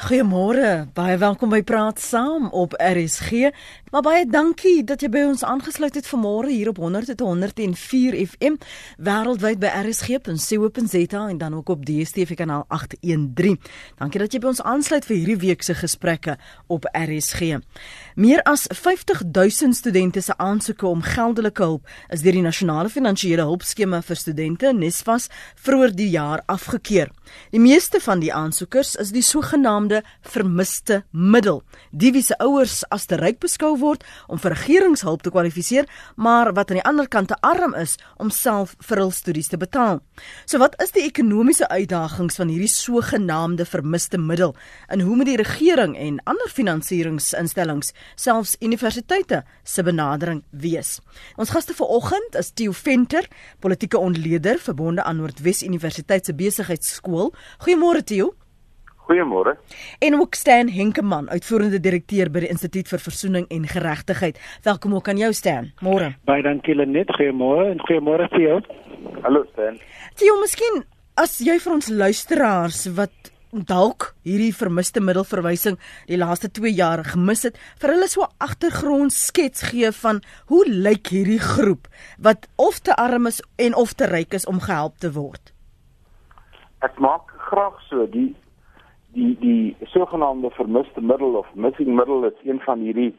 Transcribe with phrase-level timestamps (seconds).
[0.00, 3.50] Goeiemôre, baie welkom by Praat Saam op RSG.
[3.92, 8.56] Maar baie dankie dat jy by ons aangesluit het vanmôre hier op 100.104 FM
[8.96, 13.58] wêreldwyd by rsg.co.za en dan ook op DStv kanaal 813.
[13.98, 16.38] Dankie dat jy by ons aansluit vir hierdie week se gesprekke
[16.72, 17.60] op RSG.
[18.16, 23.44] Meer as 50 000 studente se aansoeke om geldelike hulp is deur die Nasionale Finansiële
[23.50, 25.28] Hulpskema vir Studente NSFAS
[25.60, 27.12] vroeër die jaar afgekeur.
[27.52, 29.89] Die meeste van die aansoekers is die sogenaamde
[30.32, 31.60] vermiste middel.
[31.90, 36.52] Die wie se ouers as te ryk beskou word om vir regeringshulp te kwalifiseer, maar
[36.56, 40.00] wat aan die ander kant te arm is om self vir hul studies te betaal.
[40.46, 44.54] So wat is die ekonomiese uitdagings van hierdie sogenaamde vermiste middel
[44.88, 50.98] en hoe moet die regering en ander finansieringsinstellings, selfs universiteite, se benadering wees?
[51.40, 53.26] Ons gaste vanoggend is Theo Venter,
[53.60, 57.34] politieke ontleder verbonde aan Noordwes Universiteit se besigheidskool.
[57.64, 58.34] Goeiemôre Theo.
[59.10, 59.56] Goeiemôre.
[59.98, 64.36] En ook Stan Henkemann, uitvoerende direkteur by die Instituut vir Versoening en Geregtigheid.
[64.62, 65.72] Welkom ook aan jou Stan.
[65.82, 66.12] Môre.
[66.30, 67.10] Baie dankie Lenet.
[67.18, 68.58] Goeiemôre en goeiemôre vir jou.
[69.24, 69.80] Hallo Stan.
[70.14, 70.84] Tio, miskien
[71.18, 77.42] as jy vir ons luisteraars wat dalk hierdie vermiste middelverwysing die laaste 2 jaar gemis
[77.48, 82.78] het, vir hulle so 'n agtergrond skets gee van hoe lyk hierdie groep wat of
[82.78, 85.52] te arm is en of te ryk is om gehelp te word.
[86.82, 88.36] Ek maak graag so die
[89.12, 93.14] die die sogenaamde vermiste middel of missing middle is een van hierdie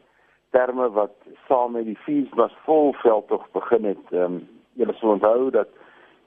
[0.50, 1.14] terme wat
[1.48, 4.04] saam met die fees was vol veldtog begin het.
[4.10, 5.68] Ehm um, julle sal onthou dat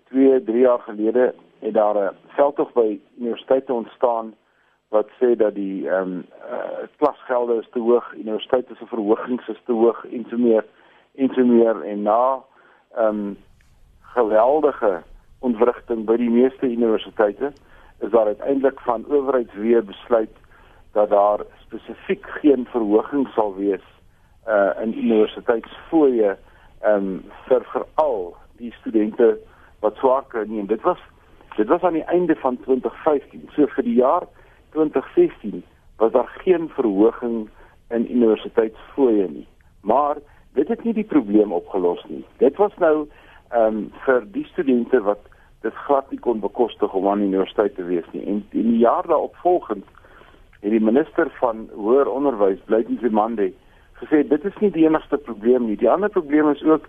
[0.09, 4.33] 2, 3 jaar gelede het daar 'n veldtog by universiteite ontstaan
[4.89, 9.61] wat sê dat die ehm um, uh, klasgelde is te hoog, universiteite se verhogings is
[9.65, 10.65] te hoog en so meer
[11.15, 12.43] en so meer en na
[12.95, 13.37] ehm um,
[14.01, 15.01] geweldige
[15.39, 17.51] ontwrigting by die meeste universiteite
[17.99, 20.35] is daar uiteindelik van owerheidsweë besluit
[20.91, 23.83] dat daar spesifiek geen verhoging sal wees
[24.47, 26.35] uh in universiteitsfooie
[26.87, 29.37] um vir veral die studente
[29.79, 30.59] wat swaker nie.
[30.59, 30.99] En dit was
[31.55, 34.27] dit was aan die einde van 2015 so vir die jaar
[34.75, 35.63] 2016
[35.97, 37.49] was daar geen verhoging
[37.89, 39.47] in universiteitsfooie nie.
[39.81, 40.17] Maar
[40.53, 42.25] dit het nie die probleem opgelos nie.
[42.37, 43.07] Dit was nou
[43.55, 45.21] um vir die studente wat
[45.65, 48.23] dit glad nie kon bekostig om aan die universiteit te wees nie.
[48.25, 49.85] En in die jaar daarop volgend
[50.61, 53.51] het die minister van hoër onderwys, Blydens Zimande,
[54.01, 55.77] gesê dit is nie die enigste probleem nie.
[55.81, 56.87] Die ander probleem is ook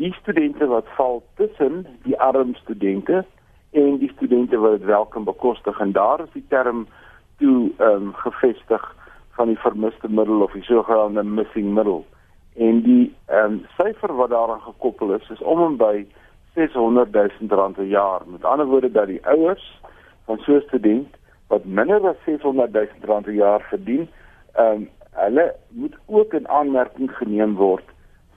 [0.00, 3.24] die studente wat val tussen die arm studente
[3.74, 6.86] en die studente wat dit wel kan bekostig en daar is die term
[7.38, 8.82] toe ehm um, gevestig
[9.36, 12.02] van die vermiste middel of die sogenaamde missing middle.
[12.56, 16.06] En die ehm um, syfer wat daaraan gekoppel is is om en by
[16.54, 18.22] 600 000 rand per jaar.
[18.26, 19.80] Met ander woorde dat die ouers
[20.24, 21.16] van so 'n student
[21.46, 24.08] wat minder as 600 000 rand per jaar verdien,
[24.52, 27.84] ehm um, hulle moet ook in aanmerking geneem word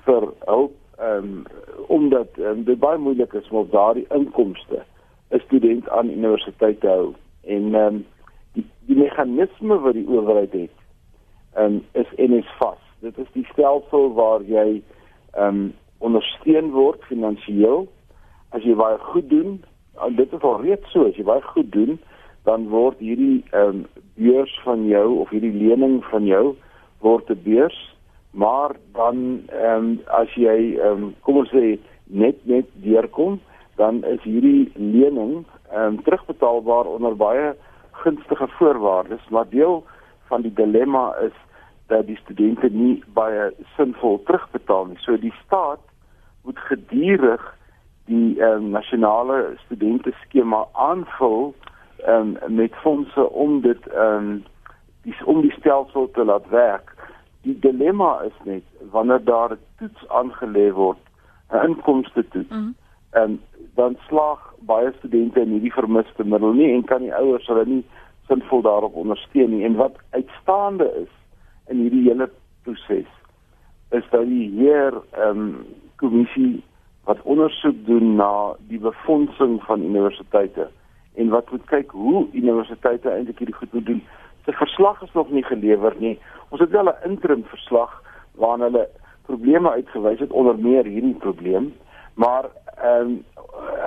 [0.06, 1.44] vir hulp ehm um,
[1.88, 4.84] omdat um, dit baie moeilik is om daardie inkomste
[5.30, 7.14] 'n student aan universiteit te hou.
[7.44, 8.06] En ehm um,
[8.54, 10.78] die die meganisme wat die owerheid het,
[11.54, 12.82] ehm um, is en is vas.
[13.00, 14.82] Dit is die stelsel waar jy
[15.34, 17.88] ehm um, ondersteun word finansiëel
[18.56, 19.64] as jy baie goed doen,
[20.06, 22.00] en dit is al reeds so, as jy baie goed doen,
[22.48, 23.86] dan word hierdie ehm um,
[24.18, 26.56] beurs van jou of hierdie lening van jou
[27.06, 27.80] word 'n beurs,
[28.32, 33.40] maar dan ehm um, as jy ehm um, kom ons sê net net deurkom,
[33.76, 37.56] dan is hierdie lening ehm um, terugbetaalbaar onder baie
[37.92, 39.84] gunstige voorwaardes, maar deel
[40.28, 41.36] van die dilemma is
[41.88, 44.98] dat die studente nie baie sinvol terugbetaal nie.
[45.00, 45.80] So die staat
[46.44, 47.57] moet gedurig
[48.08, 51.54] die um, nasionale studente skema aanvul
[52.08, 54.44] um, met fondse om dit um,
[55.04, 56.94] die om die stelsel te laat werk.
[57.42, 61.04] Die dilemma is net wanneer daar 'n toets aangelê word,
[61.52, 62.50] 'n inkomste toets.
[62.50, 62.76] Mm.
[63.12, 63.42] En
[63.76, 67.86] dan slaag baie studente in hierdie vermiste middel nie en kan die ouers hulle nie
[68.28, 69.64] sinvol daarop ondersteun nie.
[69.66, 71.14] En wat uitstaande is
[71.68, 72.30] in hierdie hele
[72.64, 73.12] proses
[73.90, 75.66] is dat die heer ehm um,
[75.96, 76.64] kommissie
[77.08, 80.68] wat ondersoek doen na die befondsing van universiteite
[81.16, 84.02] en wat moet kyk hoe universiteite eintlik hierdie goed moet doen.
[84.46, 86.18] Se verslag is nog nie gelewer nie.
[86.50, 88.04] Ons het wel 'n interim verslag
[88.36, 88.90] waarin hulle
[89.26, 91.74] probleme uitgewys het onder meer hierdie probleem,
[92.14, 92.46] maar
[92.76, 93.24] ehm um,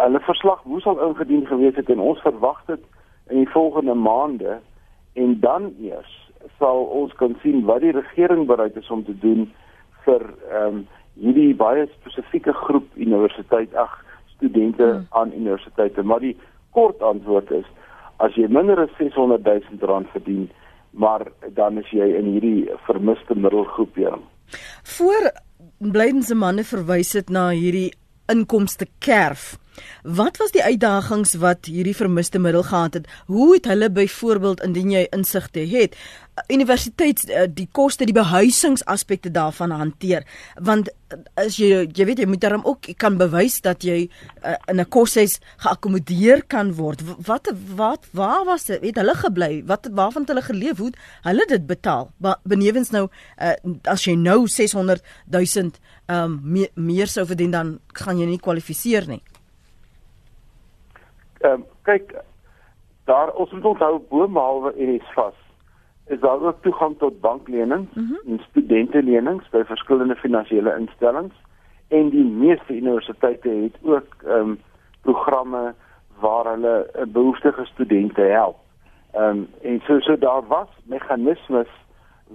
[0.03, 2.81] hulle verslag moes al ingedien gewees het en ons verwag dit
[3.29, 4.59] in die volgende maande
[5.13, 9.53] en dan eers sal ons kan sien wat die regering bereid is om te doen
[10.05, 10.89] vir ehm um,
[11.19, 13.99] hierdie baie spesifieke groep universiteit ag
[14.37, 15.07] studente hmm.
[15.11, 16.37] aan universiteite maar die
[16.71, 17.69] kort antwoord is
[18.21, 20.49] as jy minder as 600 000 rand verdien
[20.91, 24.17] maar dan is jy in hierdie vermiste middelgroep ja.
[24.99, 25.31] Voor
[25.79, 27.91] blydense manne verwys dit na hierdie
[28.31, 29.55] inkomste kerf.
[30.03, 33.09] Wat was die uitdagings wat hierdie vermiste middel gehad het?
[33.27, 35.97] Hoe het hulle byvoorbeeld indien jy insigte het,
[36.49, 40.25] universiteit eh, die koste, die behuisingsaspekte daarvan hanteer?
[40.57, 44.09] Want eh, as jy jy weet jy moet daarom ook kan bewys dat jy
[44.45, 47.03] uh, in 'n koshuis geakkommodeer kan word.
[47.27, 48.83] Wat wat waar was dit?
[48.83, 49.63] Het hulle gebly?
[49.67, 50.79] Wat waarvan het hulle geleef?
[50.79, 52.11] Hoe hulle dit betaal?
[52.43, 53.09] Benewens nou
[53.39, 53.53] uh,
[53.85, 55.71] as jy nou 600 000
[56.07, 59.23] um, meer, meer sou verdien dan gaan jy nie kwalifiseer nie.
[61.41, 62.15] Ehm um, kyk
[63.05, 65.39] daar ons moet onthou boonbehalwe NSFAS
[66.07, 68.33] is daar ook toegang tot banklenings mm -hmm.
[68.33, 71.35] en studentelenings by verskillende finansiële instellings
[71.89, 74.59] en die meeste universiteite het ook ehm um,
[75.01, 75.75] programme
[76.21, 78.57] waar hulle uh, behoeftige studente help.
[79.13, 81.69] Ehm um, en so so daar was meganismes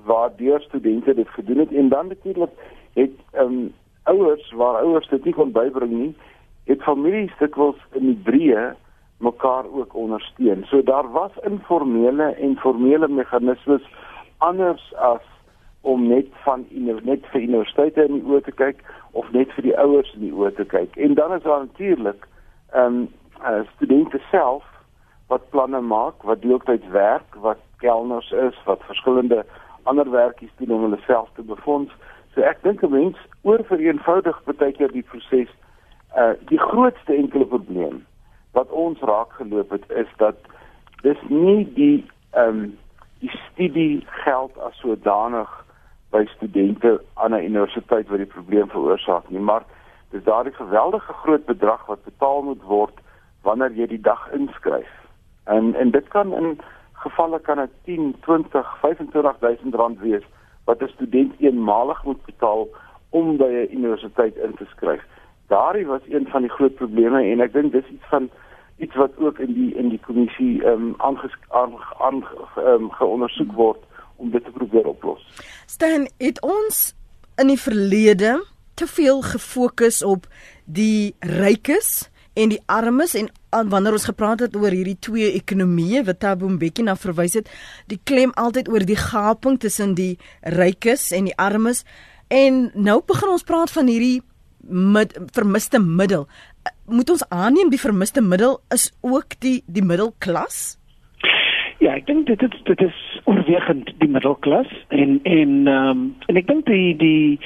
[0.04, 2.52] waar deur studente dit gedoen het en dan natuurlik
[2.94, 3.74] het ehm um,
[4.04, 6.16] ouers waar ouers dit nie kon bybring nie,
[6.64, 8.76] het families dikwels in die breë
[9.26, 10.66] mekaar ook ondersteun.
[10.70, 13.86] So daar was informele en formele meganismes
[14.38, 15.26] anders as
[15.82, 16.66] om net van
[17.04, 18.80] net vir universiteite in die oë te kyk
[19.12, 20.96] of net vir die ouers in die oë te kyk.
[20.98, 22.26] En dan is daar natuurlik
[22.72, 23.06] ehm um,
[23.42, 24.64] uh, studente self
[25.30, 29.46] wat planne maak, wat deeltyds werk, wat kelners is, wat verskillende
[29.84, 31.94] ander werkies doen om hulle self te befonds.
[32.34, 35.52] So ek dink 'n mens oor vereenvoudig baie keer die proses.
[36.18, 38.06] Uh die grootste enkele probleem
[38.56, 40.36] wat ons raak geloop het is dat
[41.04, 42.74] dis nie die ehm um,
[43.24, 45.52] die studie geld as sodanig
[46.12, 49.64] by studente aan 'n universiteit wat die probleem veroorsaak nie, maar
[50.12, 53.00] dis daardie geweldige groot bedrag wat betaal moet word
[53.42, 54.92] wanneer jy die dag inskryf.
[55.44, 56.60] En en dit kan in
[56.94, 60.24] gevalle kan dit 10, 20, 25000 rand wees
[60.66, 62.68] wat 'n student eenmalig moet betaal
[63.10, 65.04] om by 'n universiteit in te skryf.
[65.48, 68.30] Daardie was een van die groot probleme en ek dink dis iets van
[68.78, 72.24] iets wat ook in die in die kommissie ehm um, aan aan
[72.58, 73.84] um, geondersoek word
[74.16, 75.24] om dit te probeer oplos.
[75.66, 76.96] Stan, het ons
[77.36, 78.38] in die verlede
[78.74, 80.28] te veel gefokus op
[80.66, 83.30] die rykes en die armes en
[83.72, 87.52] wanneer ons gepraat het oor hierdie twee ekonomieë wat Thabo Mbeki na verwys het,
[87.88, 91.86] die klem altyd oor die gaping tussen die rykes en die armes
[92.28, 94.20] en nou begin ons praat van hierdie
[94.68, 96.28] mid, vermiste middel
[96.86, 100.78] moet ons aanneem die vermiste middel is ook die die middelklas?
[101.84, 102.98] Ja, ek dink dit is dit is
[103.30, 107.40] oorwegend die middelklas en en ehm um, en ek dink die die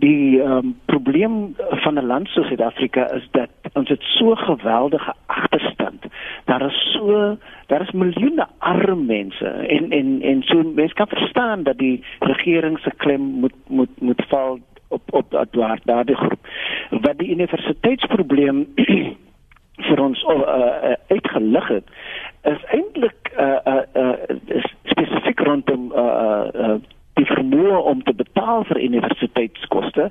[0.00, 5.14] die ehm um, probleem van 'n land soos Suid-Afrika is dat ons het so geweldige
[5.26, 6.04] agterstand.
[6.44, 7.36] Daar is so
[7.66, 12.78] daar is miljoene arme mense en en en so mense kan verstaan dat die regering
[12.78, 14.58] se klem moet moet moet val
[14.88, 16.48] op op daardie daardie groep.
[16.90, 18.66] Wat die universiteitsprobleem
[19.88, 21.88] vir ons uh, uh, uitgelig het
[22.42, 26.76] is eintlik uh, uh, uh, spesifiek rondom uh, uh,
[27.16, 30.10] die vermoë om te betaal vir universiteitskoste,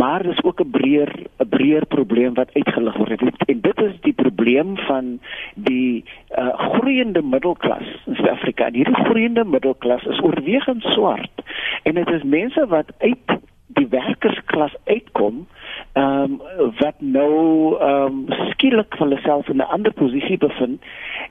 [0.00, 1.12] maar dis ook 'n breër
[1.44, 3.20] 'n breër probleem wat uitgelig word.
[3.46, 5.20] En dit is die probleem van
[5.54, 6.04] die
[6.38, 8.70] uh, groeiende middelklas in Suid-Afrika.
[8.72, 11.30] Hierdie groeiende middelklas is oorwegend swart
[11.82, 13.38] en dit is mense wat uit
[14.18, 15.46] werkersklas uitkom
[15.92, 20.82] ehm um, wat nou ehm um, skielik van hulle self in 'n ander posisie bevind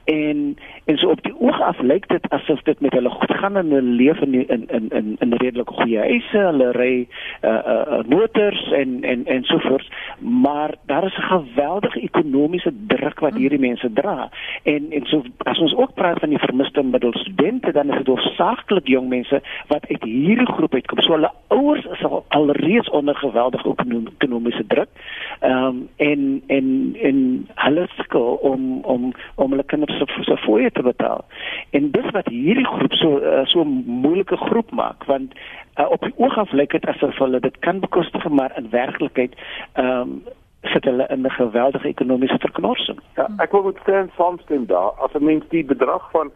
[0.08, 3.58] en en so op die oog af lyk dit asof dit met hulle goed gaan
[3.58, 6.94] in hulle lewe in in in in, redelik goeie huise, hulle ry
[7.42, 13.20] uh, uh, motors en en en so voort, maar daar is 'n geweldige ekonomiese druk
[13.20, 14.30] wat hierdie mense dra.
[14.64, 18.88] En en so as ons ook praat van die vermiste middelstudente, dan is dit hoofsaaklik
[18.88, 21.02] jong mense wat uit hierdie groep uitkom.
[21.02, 23.76] So hulle ouers is al alreeds onder geweldige
[24.18, 24.90] ekonomiese druk.
[25.39, 30.72] Ehm um, en en en hulle sukkel om om om hulle kinders se se fooie
[30.72, 31.25] te betaal.
[31.70, 35.34] En dis wat hierdie groep so uh, so moeilike groep maak want
[35.75, 39.38] uh, op die oog af lyk dit asof hulle dit kan bekostig maar in werklikheid
[39.74, 40.24] ehm um,
[40.62, 43.00] sit hulle in 'n geweldige ekonomiese verknorsing.
[43.15, 44.91] Ja, ek wil met staan saamstem daar.
[45.06, 46.32] As 'n mens die bedrag van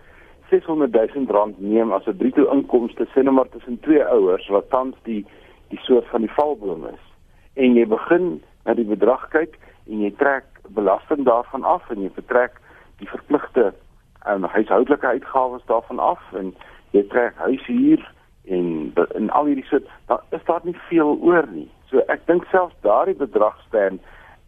[0.50, 4.70] 600 000 rand neem as 'n bruto inkomste sê net maar tussen twee ouers wat
[4.70, 5.26] tans die
[5.70, 7.04] die soort van die valboom is
[7.54, 12.12] en jy begin na die bedrag kyk en jy trek belasting daarvan af en jy
[12.16, 12.60] betrek
[13.02, 13.72] die verpligte
[14.28, 16.54] um, huishoudelike uitgawes daarvan af en
[16.92, 18.04] jy trek huishuur
[18.46, 21.70] en en al hierdie soort daar is daar nie veel oor nie.
[21.90, 24.00] So ek dink selfs daardie bedrag staan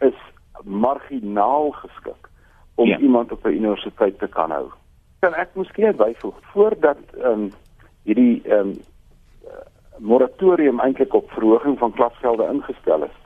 [0.01, 0.17] is
[0.63, 2.29] marginaal geskik
[2.75, 2.97] om ja.
[2.97, 4.71] iemand op 'n universiteit te kan hou.
[5.19, 7.51] Kan ek miskien byvoeg voordat ehm um,
[8.03, 8.73] hierdie ehm um,
[9.97, 13.17] moratorium eintlik op verhoging van klasgelde ingestel is,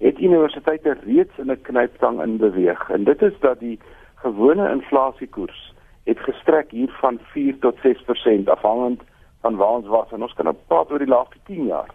[0.00, 3.78] het universiteite reeds in 'n knyptang in beweeg en dit is dat die
[4.14, 9.02] gewone inflasiekoers het gestrek hier van 4 tot 6% afhangend
[9.40, 11.90] van waar ons was en ons kan nou praat oor die laaste 10 jaar.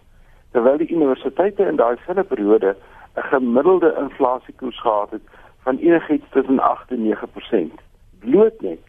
[0.51, 2.75] Terwyl die universiteite in daai selfde periode
[3.15, 5.25] 'n gemiddelde inflasiekoers gehad het
[5.63, 7.81] van enigiets tussen 8 en 9%.
[8.19, 8.79] Bloot net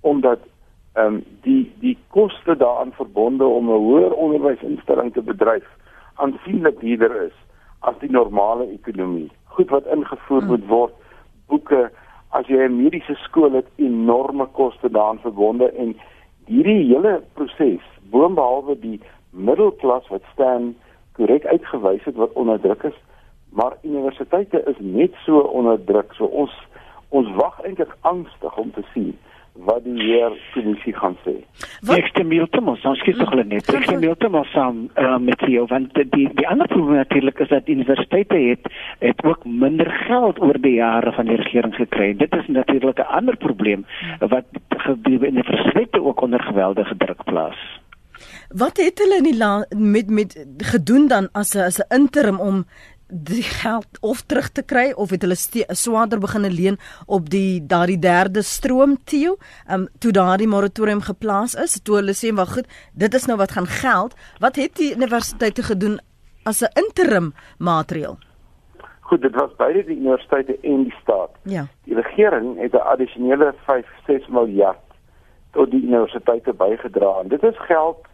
[0.00, 0.38] omdat
[0.92, 5.66] ehm um, die die koste daaraan verbonde om 'n hoër onderwysinstelling te bedryf
[6.14, 7.34] aansienlik duurder is
[7.88, 9.30] as die normale ekonomie.
[9.56, 10.50] Goed wat ingevoer hmm.
[10.50, 10.94] moet word,
[11.52, 11.90] boeke,
[12.34, 15.94] as jy 'n mediese skool het, enorme koste daaraan verbonde en
[16.46, 19.00] hierdie hele proses, boonbehalwe die
[19.30, 20.74] middelklas wat staan
[21.12, 22.98] korrek uitgewys het wat onderdruk is,
[23.54, 26.12] maar universiteite is net so onderdruk.
[26.14, 26.52] So ons
[27.08, 29.14] ons wag eintlik angstig om te sien
[29.64, 31.34] wat die heer kommissie gaan sê.
[31.86, 33.68] Wat ek stem heeltemal saam, skiet tog hulle net.
[33.68, 37.68] Ek stem heeltemal saam uh, met jou want die die ander probleem natuurlik is dat
[37.68, 38.68] universiteite het
[39.00, 42.12] het ook minder geld oor die jare van die regering gekry.
[42.16, 43.86] Dit is natuurlik 'n ander probleem
[44.20, 47.58] wat gebeur in die universiteite ook onder geweldige druk plaas.
[48.48, 49.38] Wat het hulle in die
[49.76, 52.64] met met gedoen dan as 'n as 'n interim om
[53.14, 55.36] die geld of terug te kry of het hulle
[55.78, 59.36] swaarder begine leen op die daardie derde stroom teo
[59.70, 63.54] um, toe daardie moratorium geplaas is toe hulle sê maar goed dit is nou wat
[63.54, 64.14] gaan geld.
[64.40, 66.00] Wat het die universiteite gedoen
[66.44, 68.18] as 'n interim maatreel
[69.00, 71.30] Goed dit was beide die universiteite en die staat.
[71.42, 71.66] Ja.
[71.84, 74.82] Die regering het 'n addisionele 5 6 miljard
[75.52, 78.06] tot die universiteite bygedra en dit is geld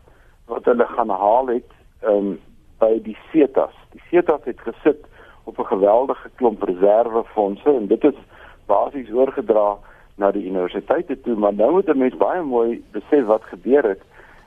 [0.46, 1.70] wat hulle gaan haal het
[2.02, 2.40] um,
[2.80, 3.74] by die CETAS.
[3.94, 5.06] Die CETAS het gesit
[5.44, 8.18] op 'n geweldige klomp reservefondse en dit is
[8.66, 9.76] basies oorgedra
[10.16, 14.02] na die universiteite toe, maar nou moet 'n mens baie mooi besef wat gebeur het.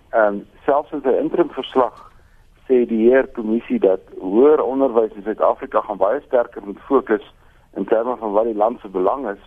[0.10, 2.12] Ehm selfs in sy interim verslag
[2.68, 7.34] sê die heer kommissie dat hoër onderwys in Suid-Afrika gaan baie sterker moet fokus
[7.75, 9.44] in terme van wat die land se belang is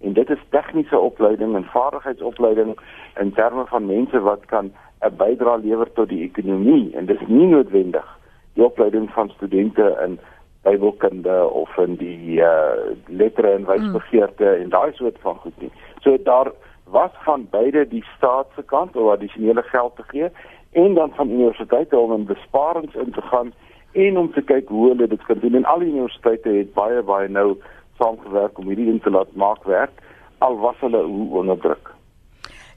[0.00, 2.76] en dit is tegniese opleiding en vaardigheidsopleiding
[3.16, 7.28] in terme van mense wat kan 'n bydrae lewer tot die ekonomie en dit is
[7.28, 8.17] nie noodwendig
[8.58, 10.18] die opleiding van studente in
[10.66, 14.62] Bybelkunde of in die uh lettere en wysbegeerte mm.
[14.62, 15.70] en daai soort van goed nie.
[16.02, 16.50] So daar
[16.90, 20.30] was van beide die staat se kant om addisionele geld te gee
[20.72, 23.52] en dan van universiteite om in besparings in te gaan
[23.92, 25.54] en om te kyk hoe hulle dit kan doen.
[25.54, 27.54] En al die universiteite het baie baie nou
[27.98, 30.02] saamgewerk om hierdie ding te laat maak werk
[30.38, 31.94] al was hulle hoe onderdruk.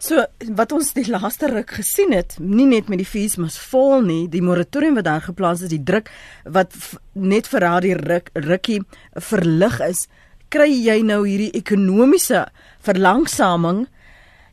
[0.01, 0.23] So
[0.57, 4.23] wat ons die laaste ruk gesien het, nie net met die fees mas vol nie,
[4.33, 6.09] die moratorium wat daar geplaas is, die druk
[6.49, 6.73] wat
[7.13, 8.79] net vir haar die ruk rukkie
[9.29, 10.07] verlig is,
[10.49, 12.47] kry jy nou hierdie ekonomiese
[12.81, 13.83] verlangsaming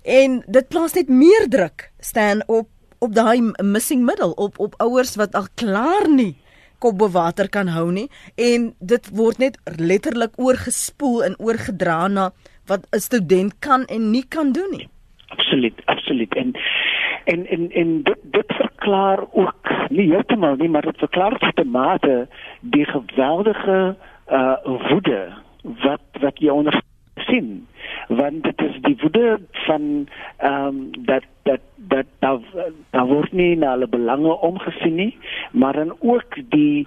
[0.04, 5.14] en dit plaas net meer druk staan op op daai missing middle op op ouers
[5.16, 6.34] wat al klaar nie
[6.82, 12.30] kop bo water kan hou nie en dit word net letterlik oorgespoel en oorgedra na
[12.66, 14.88] wat 'n student kan en nie kan doen nie
[15.28, 16.34] absoluut absoluut.
[16.34, 16.52] En
[17.24, 21.70] en en en dit dit verklaar ook nie heeltemal nie maar dit verklaar tot 'n
[21.70, 22.28] mate
[22.60, 23.96] die geweldige
[24.30, 25.32] uh woede
[25.62, 26.82] wat wat jy onder
[27.28, 27.66] sien
[28.08, 30.06] want dit is die woede van
[30.36, 32.40] ehm um, dat dat dat daar
[32.90, 35.12] daar word nie na hulle belange omgesien nie
[35.52, 36.86] maar dan ook die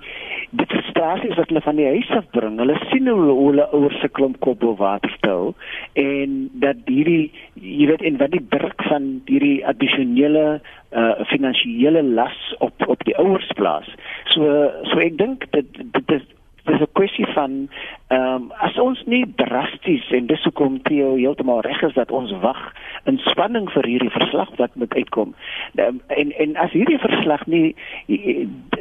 [0.49, 4.09] die frustrasies wat hulle van die huis af bring hulle sien hoe hulle oor se
[4.19, 5.53] klomp kop bo water stel
[5.93, 10.45] en dat hierdie jy weet en wat die druk van hierdie addisionele
[10.91, 13.87] uh finansiële las op op die ouers plaas.
[14.33, 14.43] So
[14.91, 16.25] so ek dink dit dit is
[16.63, 17.69] dis 'n kwessie van
[18.07, 22.31] ehm um, as ons nie drasties en dis hoekom Theo heeltemal reg is dat ons
[22.41, 25.33] wag in spanning vir hierdie verslag wat moet uitkom.
[25.75, 27.75] Um, en en as hierdie verslag nie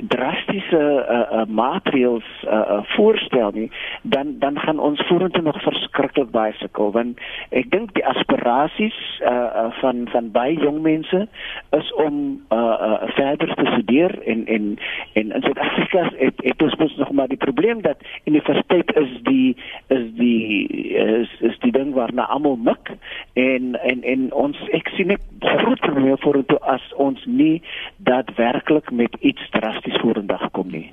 [0.08, 3.70] drastiese uh, uh, maatreëls uh, uh, voorstel nie,
[4.02, 7.18] dan dan gaan ons vorentoe nog verskriklik baie sukkel want
[7.50, 11.26] ek dink die aspirasies uh, uh, van van baie jong mense
[11.70, 14.78] is om uh, uh, verder te studeer en en
[15.12, 19.56] en in Suid-Afrika het, het ons nog maar die probleem dat universiteit is die
[19.88, 20.66] is die
[20.98, 22.90] is, is die ding waarna almal mik
[23.34, 27.62] en en en ons ek sien net groot probleme vorentoe as ons nie
[27.96, 30.90] daadwerklik met iets drasties vorendag kom nie.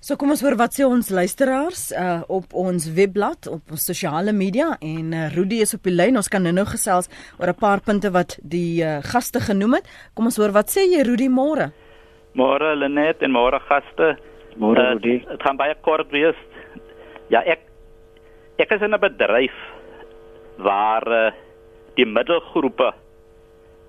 [0.00, 4.32] So kom ons hoor wat sê ons luisteraars uh, op ons webblad op ons sosiale
[4.32, 6.16] media en uh, Rudy is op die lyn.
[6.16, 9.86] Ons kan nou-nou gesels oor 'n paar punte wat die uh, gaste genoem het.
[10.16, 11.68] Kom ons hoor wat sê jy Rudy môre?
[12.32, 14.16] Môre Lenet en môre gaste.
[14.56, 15.20] Môre uh, Rudy.
[15.26, 16.38] Dit gaan baie kort wees.
[17.30, 17.66] Ja, ek
[18.58, 19.54] ek is in 'n bedryf
[20.58, 21.30] waar uh,
[21.96, 22.92] die middelgroepe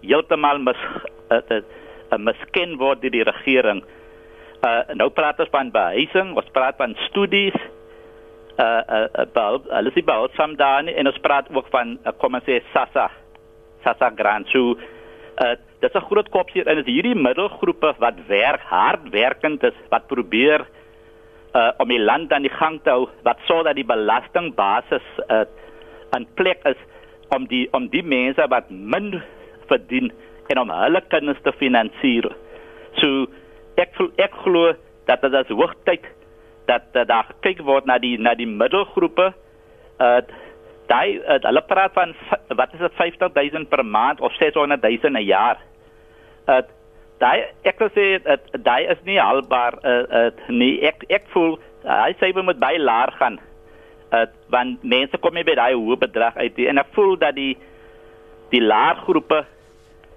[0.02, 0.78] heeltemal mis
[1.32, 1.62] uh, uh,
[2.12, 3.84] uh, misken word deur die regering.
[4.62, 7.58] Uh nou praat ons van behuising, ons praat van studies.
[8.62, 12.38] Uh uh, uh alles is about some dan en ons praat ook van uh, kom
[12.38, 13.10] ons sê SASSA.
[13.84, 14.78] SASSA grant so
[15.42, 19.64] uh dis 'n groot kop hier en dit is hierdie middelgroepe wat werk, hard werkend
[19.64, 20.66] is, wat probeer
[21.56, 25.46] uh om die land aan die gang te hou wat sodat die belastingbasis uh
[26.16, 26.80] 'n plek is
[27.36, 29.22] om die om die mense wat min
[29.68, 30.12] verdien
[30.48, 32.28] en om hulle kinders te finansier.
[33.00, 33.28] So
[33.76, 34.74] ek ek glo
[35.08, 36.06] dat dit is hoogtyd
[36.68, 39.34] dat, dat daar gekyk word na die na die middelgroepe.
[40.00, 40.22] Uh
[40.92, 42.14] daai uh, hulle praat van
[42.60, 45.58] wat is dit 50000 per maand of 600000 'n jaar.
[46.48, 46.62] Uh
[47.22, 51.58] daai ek wil sê dat daai is nie haalbaar uh, uh nee ek ek voel
[51.86, 53.38] hy sê moet baie laag gaan
[54.12, 56.68] uh want mense kom nie by daai hoë bedrag uit nie.
[56.68, 57.54] en ek voel dat die
[58.52, 59.44] die laag groepe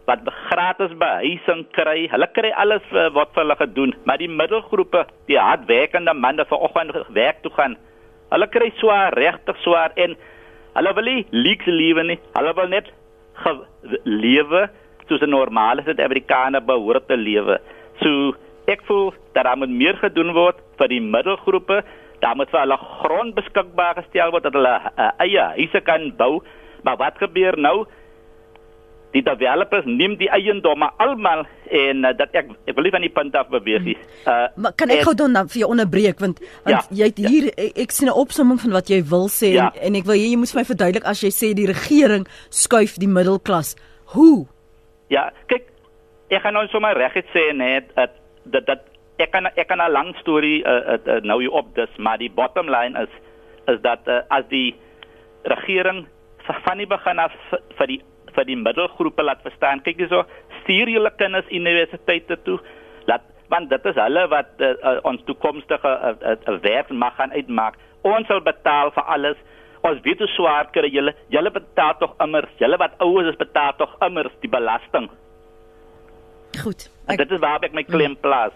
[0.09, 5.05] wat gratis behuising kry hulle kry alles uh, wat vir hulle gedoen maar die middelgroepe
[5.31, 7.77] die hardwerkende manne vanoggend werk toe gaan
[8.33, 10.17] hulle kry swaar regtig swaar en
[10.79, 12.91] hulle wil nie leeks lewe nie hulle wil net
[14.25, 14.67] lewe
[15.09, 17.59] soos 'n normale Suid-Afrikaner behoort te lewe.
[18.03, 18.35] So
[18.67, 21.83] ek voel dat daar moet meer gedoen word vir die middelgroepe.
[22.21, 26.41] Daar moet vir hulle grond beskikbaar gestel word dat hulle uh, eie huise kan bou.
[26.83, 27.85] Maar wat gebeur nou?
[29.15, 33.13] Die developers neem die eiendomme almal en uh, dat ek ek wil nie van die
[33.15, 33.99] punt af beweeg nie.
[34.27, 37.47] Uh, maar kan ek gou dan vir jou onderbreek want want ja, jy het hier
[37.53, 37.55] ja.
[37.69, 39.71] ek, ek sien 'n opsomming van wat jy wil sê ja.
[39.71, 42.27] en, en ek wil jy, jy moet vir my verduidelik as jy sê die regering
[42.51, 43.77] skuif die middelklas.
[44.17, 44.47] Hoe?
[45.15, 45.69] Ja, kyk,
[46.33, 48.17] ek gaan nou sommer reguit sê net dat
[48.51, 48.83] dat dat
[49.23, 52.19] ek kan ek kan 'n lang storie uh, uh, uh, nou hier op dis, maar
[52.19, 53.13] die bottom line is
[53.73, 54.75] is dat uh, as die
[55.45, 56.07] regering
[56.67, 57.33] van die begin af
[57.79, 58.01] vir die
[58.35, 60.25] vir die middelgroepe laat verstaan, kyk hierso,
[60.63, 62.59] stuur julle kinders universiteite toe.
[63.07, 67.15] Laat want dit is hulle wat uh, uh, ons toekomstige 'n uh, uh, werk mag
[67.17, 67.79] gaan uitmaak.
[68.03, 69.39] Ons sal betaal vir alles
[69.85, 71.15] ons weet hoe swaar kry julle.
[71.33, 72.53] Julle betaal tog immers.
[72.63, 75.11] Julle wat ouers is betaal tog immers die belasting.
[76.63, 76.89] Goed.
[77.11, 78.55] Ek, dit is waar ek my klem plaas.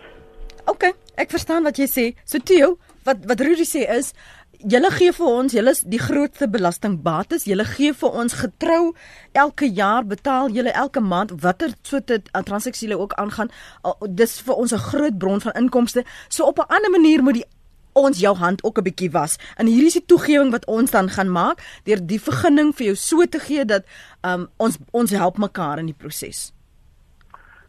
[0.68, 2.06] OK, ek verstaan wat jy sê.
[2.28, 2.76] So Theo,
[3.08, 4.12] wat wat Rudy sê is
[4.58, 7.44] Julle gee vir ons, julle is die grootste belastingbates.
[7.46, 8.80] Julle gee vir ons getrou
[9.38, 12.10] elke jaar betaal julle elke maand watter soort
[12.48, 13.52] transaksie ook aangaan.
[14.18, 16.02] Dis vir ons 'n groot bron van inkomste.
[16.28, 17.46] So op 'n ander manier moet die
[17.92, 19.38] ons jou hand ook 'n bietjie was.
[19.56, 22.94] En hier is die toegewing wat ons dan gaan maak deur die vergunning vir jou
[22.94, 23.84] so te gee dat
[24.22, 26.52] um, ons ons help mekaar in die proses.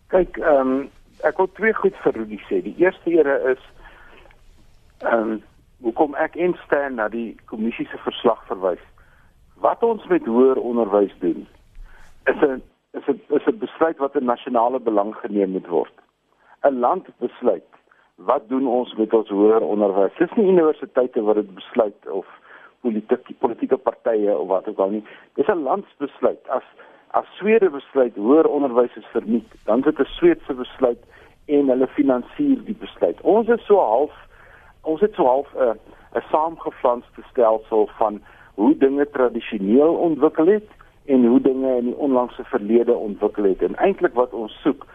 [0.07, 0.89] Kyk, ehm um,
[1.23, 2.61] ek wil twee goed vir Rudy sê.
[2.63, 3.63] Die eerste ere is
[4.99, 5.43] ehm um,
[5.81, 8.83] hoekom ek instaan na die kommissie se verslag verwys.
[9.63, 11.47] Wat ons met hoër onderwys doen
[12.25, 12.61] is 'n
[12.93, 15.93] is 'n is 'n besluit wat in nasionale belang geneem moet word.
[16.63, 17.78] 'n Land besluit
[18.25, 20.15] wat doen ons met ons hoër onderwys?
[20.17, 22.27] Dis nie universiteite wat dit besluit of
[22.83, 25.03] politieke politieke partye of wat ook al nie.
[25.35, 26.47] Dis 'n landsbesluit.
[26.49, 26.63] As
[27.11, 31.03] as Swede besluit hoër onderwys is verniet, dan is dit 'n Sweedse besluit
[31.45, 33.21] en hulle finansier die besluit.
[33.21, 34.13] Ons is so half
[34.81, 35.79] ons het so half 'n
[36.15, 38.21] 'n saamgeflanste stelsel van
[38.55, 40.69] hoe dinge tradisioneel ontwikkel het
[41.05, 43.61] en hoe dinge in die onlangse verlede ontwikkel het.
[43.61, 44.85] En eintlik wat ons soek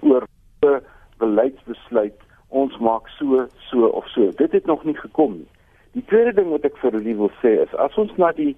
[0.00, 0.24] oor
[0.60, 0.80] 'n
[1.18, 2.20] beleidsbesluit
[2.52, 4.30] ons maak so so of so.
[4.36, 5.48] Dit het nog nie gekom nie.
[5.96, 8.52] Die tweede ding wat ek vir hulle wil sê is as ons na die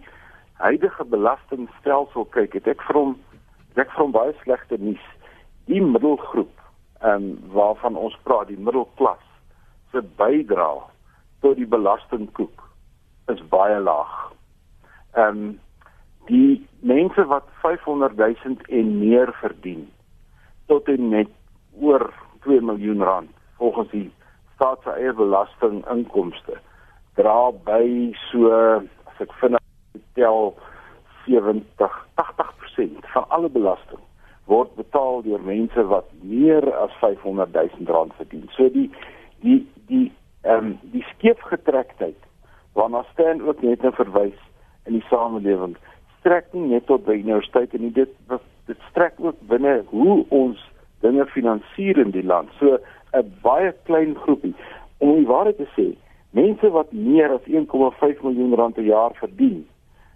[0.63, 3.17] huidige belastingstelsel kyk, het ek hom
[3.79, 5.07] ek hom baie slegte nuus.
[5.71, 6.53] Die middelgroep
[7.05, 9.23] ehm um, waarvan ons praat, die middelklas
[9.93, 10.87] se bydrae
[11.45, 12.63] tot die belastingkoek
[13.35, 14.15] is baie laag.
[15.15, 15.53] Ehm um,
[16.27, 19.85] die mense wat 500 000 en meer verdien
[20.67, 21.29] tot en met
[21.81, 22.07] oor
[22.47, 24.11] 2 miljoen rand volgens die
[24.55, 26.59] staat se eie belasting inkomste
[27.15, 28.51] dra by so
[29.11, 29.63] as ek vinnig
[30.19, 30.55] tel
[31.27, 34.03] 70 80% van alle belasting
[34.51, 38.49] word betaal deur mense wat meer as 500 000 rand verdien.
[38.57, 38.91] So die
[39.41, 40.13] die die
[40.45, 42.19] ehm um, die skeefgetrektheid
[42.77, 44.41] waarna staan ook net 'n verwys
[44.85, 45.77] in die samelewing
[46.19, 48.13] strek nie net tot by universiteite nie dit
[48.67, 50.61] dit strek ook binne hoe ons
[51.01, 52.49] dinge finansier in die land.
[52.59, 52.79] So
[53.15, 54.55] 'n baie klein groepie.
[54.99, 55.95] Om die waarheid te sê,
[56.31, 59.67] mense wat meer as 1,5 miljoen rand per jaar verdien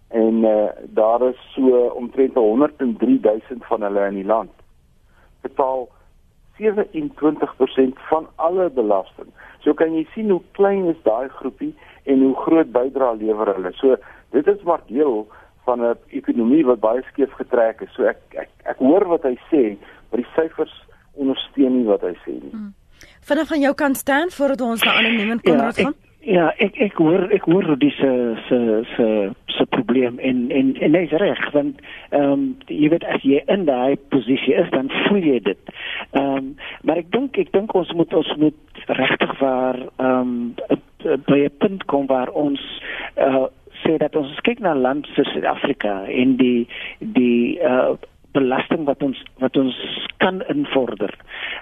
[0.08, 4.50] en uh, daar is so omtrent 103 000 van hulle in die land
[5.40, 5.88] betaal
[6.58, 9.28] 27% van alle belasting.
[9.62, 13.72] So kan jy sien hoe klein is daai groepie en hoe groot bydra lewer hulle.
[13.78, 13.96] So
[14.34, 15.28] dit is maar deel
[15.68, 17.92] van 'n ekonomie wat baie skeef getrek is.
[17.94, 19.76] So ek ek ek hoor wat hy sê,
[20.10, 20.74] maar die syfers
[21.86, 22.50] wat hy sê nie.
[22.50, 22.74] Hmm.
[23.20, 25.94] Vanaf van jou kant staan voordat ons na ander niemand kon ja, gaan.
[26.28, 28.10] Ja, ek ek hoor ek hoor dis se
[28.48, 28.58] se
[28.96, 29.06] se
[29.56, 31.78] se probleem en en en hy's reg want
[32.10, 35.72] ehm um, jy weet as jy in daai posisie is dan voel jy dit.
[36.10, 36.50] Ehm um,
[36.82, 40.34] maar ek dink ek dink ons moet ons moet regtig waar ehm
[40.68, 42.60] um, by 'n punt kom waar ons
[43.16, 43.46] uh,
[43.84, 46.66] sê dat ons kyk na land soos Suid-Afrika en die
[46.98, 47.94] die uh,
[48.38, 49.76] belasting wat ons wat ons
[50.22, 51.14] kan invorder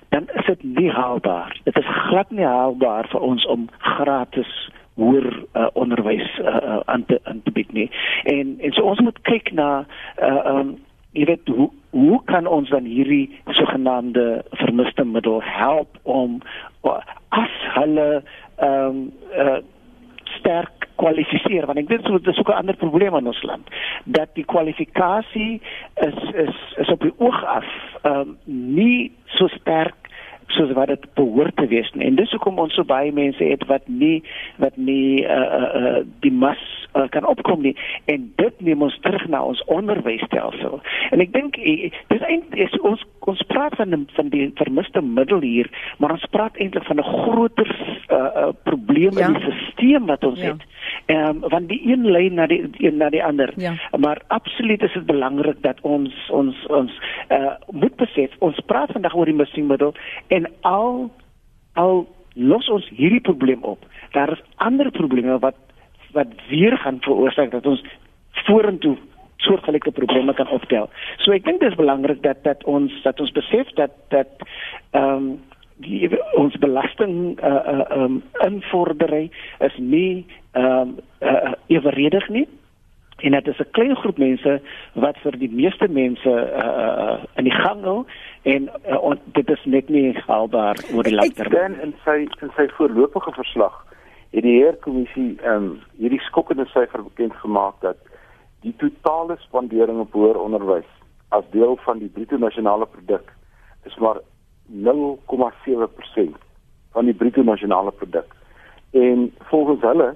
[0.08, 1.60] dan is dit nie haalbaar.
[1.64, 4.52] Dit is glad nie haalbaar vir ons om gratis
[4.96, 7.90] hoër uh, onderwys uh, aan te aan te bied nie.
[8.24, 9.84] En en so ons moet kyk na
[10.22, 10.76] uh, um,
[11.16, 16.40] jy weet hoe hoe kan ons dan hierdie sogenaamde vermiste middel help om
[17.28, 18.10] as hulle
[18.56, 19.00] ehm um,
[19.36, 19.58] uh,
[20.36, 23.68] sterk kwalifiseer want ek dink dit is ook 'n ander probleem in ons land
[24.04, 25.60] dat die kwalifikasie
[25.94, 27.68] is is is op die oog af
[28.02, 28.36] ehm um,
[28.78, 30.05] nie so sterk
[30.46, 32.06] soos wat dit behoort te wees nie.
[32.06, 34.22] En dis hoekom ons so baie mense het wat nie
[34.62, 36.62] wat nie uh uh die mas
[36.94, 40.80] uh, kan opkom nie en dit neem ons terug na ons onderwysstelsel.
[41.10, 45.66] En ek dink dis eintlik ons ons praat van die, van die vermiste middel hier,
[45.98, 47.70] maar ons praat eintlik van 'n groter
[48.10, 49.26] uh, uh probleem ja.
[49.26, 50.52] in die stelsel wat ons ja.
[50.52, 50.62] het.
[51.06, 53.52] Ehm um, want die een lei na die een na die ander.
[53.56, 53.74] Ja.
[53.98, 56.92] Maar absoluut is dit belangrik dat ons ons ons
[57.30, 59.94] uh moet besef ons praat vandag oor die missiemiddel
[60.28, 61.10] en al
[61.72, 63.84] al los ons hierdie probleem op.
[64.12, 65.56] Daar is ander probleme wat
[66.12, 67.82] wat weer gaan veroorsaak dat ons
[68.46, 68.96] vorentoe
[69.36, 70.88] soortgelyke probleme kan optel.
[71.16, 74.32] So ek dink dit is belangrik dat dat ons dat ons besef dat dat
[74.90, 75.28] ehm um,
[75.76, 76.08] die
[76.40, 82.46] ons belasting uh uh um invordery is nie ehm um, uh, evenredig nie
[83.20, 84.60] en dit is 'n klein groep mense
[84.92, 86.32] wat vir die meeste mense
[86.64, 88.04] uh in die gang hou
[88.46, 92.52] en uh, on, dit is net nie haalbaar oor die lang termyn in sy in
[92.58, 93.80] sy voorlopige verslag
[94.34, 97.98] het die heerkommissie ehm um, hierdie skokkende syfer bekend gemaak dat
[98.66, 100.88] die totale spandering op hoër onderwys
[101.34, 103.32] as deel van die bruto nasionale produk
[103.86, 104.22] is maar
[104.72, 106.38] 0,7%
[106.92, 108.34] van die bruto nasionale produk.
[108.90, 110.14] En volgens hulle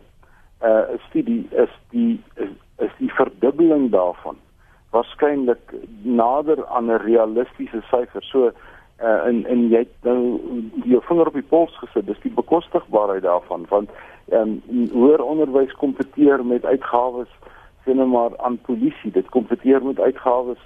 [0.63, 4.37] uh studie is die is, is die verdubbeling daarvan
[4.91, 8.23] waarskynlik nader aan 'n realistiese syfer.
[8.23, 8.51] So
[9.03, 10.41] uh en en jy het nou
[10.85, 12.07] jou vinger op die pols gesit.
[12.07, 13.91] Dis die bekostigbaarheid daarvan want
[14.29, 17.29] ehm um, hoër onderwys kompeteer met uitgawes
[17.85, 19.11] sien nou maar aan polisie.
[19.11, 20.59] Dit kompeteer met uitgawes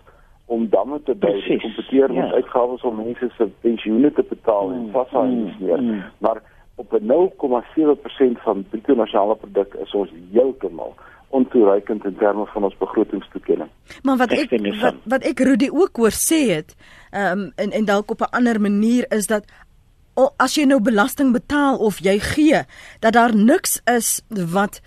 [0.44, 2.22] om damme te bou, kompeteer ja.
[2.22, 5.82] met uitgawes om mense se pensioene te betaal mm, en vassa mm, en meer.
[5.82, 6.02] Mm.
[6.18, 6.42] Maar
[6.74, 10.94] op 'n 0,7% van bruto nasionale produk is ons heeltemal
[11.34, 13.70] ontoereikend in terme van ons begrotingstoekenning.
[14.06, 16.74] Maar wat ek wat, wat ek Rudy ook hoor sê het,
[17.10, 19.44] ehm um, en en dalk op 'n ander manier is dat
[20.36, 22.62] as jy nou belasting betaal of jy gee,
[23.00, 24.80] dat daar niks is wat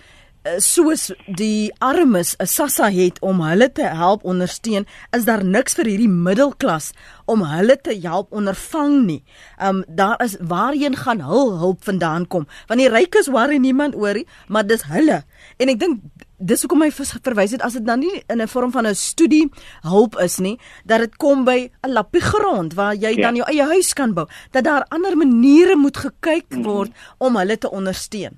[0.47, 5.73] Eh, soos die armes 'n sassa het om hulle te help ondersteun, is daar niks
[5.73, 6.91] vir hierdie middelklas
[7.25, 9.23] om hulle te help ondervang nie.
[9.59, 12.47] Um daar is waarheen gaan hul hulp vandaan kom?
[12.67, 15.23] Want die rykes worry niemand oor nie, maar dis hulle.
[15.57, 15.99] En ek dink
[16.39, 19.49] dis hoekom hy verwys het as dit dan nie in 'n vorm van 'n studie
[19.81, 23.21] hulp is nie, dat dit kom by 'n lappie grond waar jy ja.
[23.21, 27.27] dan jou eie huis kan bou, dat daar ander maniere moet gekyk word mm -hmm.
[27.27, 28.37] om hulle te ondersteun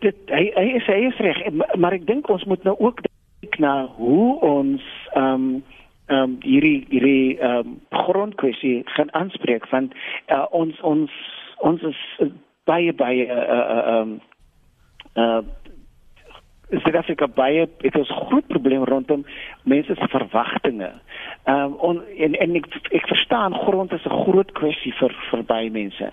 [0.00, 1.40] dit hy hy is hy is reg
[1.80, 5.48] maar ek dink ons moet nou ook kyk na hoe ons ehm um,
[6.08, 9.96] ehm um, hierdie hierdie ehm um, grondkwessie gaan aanspreek want
[10.32, 11.18] uh, ons ons
[11.70, 12.02] ons is
[12.68, 14.18] baie baie uh, uh, um,
[15.18, 15.42] uh,
[16.68, 19.24] Suid-Afrika baie het 'n groot probleem rondom
[19.62, 20.92] mense se verwagtinge.
[21.44, 25.70] Ehm um, en en ek ek verstaan grond is 'n groot kwessie vir vir baie
[25.70, 26.12] mense.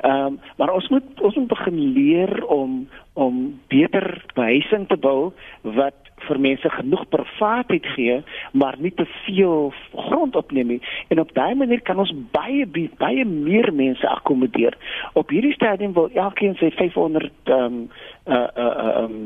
[0.00, 5.32] Ehm um, maar ons moet ons moet begin leer om om beter behuising te bou
[5.62, 8.20] wat vir mense genoeg privaatheid gee,
[8.52, 10.80] maar nie te veel grond opneem nie.
[11.08, 12.66] En op daai manier kan ons baie
[12.98, 14.76] baie meer mense akkommodeer.
[15.12, 17.82] Op hierdie stadium wil elkeen sy 500 ehm um,
[18.26, 19.20] uh uh um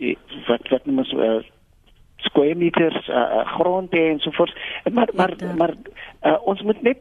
[0.00, 0.16] die
[0.48, 1.40] wat wat noem ons uh,
[2.26, 4.54] square meters uh, grond en so voort
[4.92, 5.74] maar maar maar
[6.22, 6.98] uh, ons moet net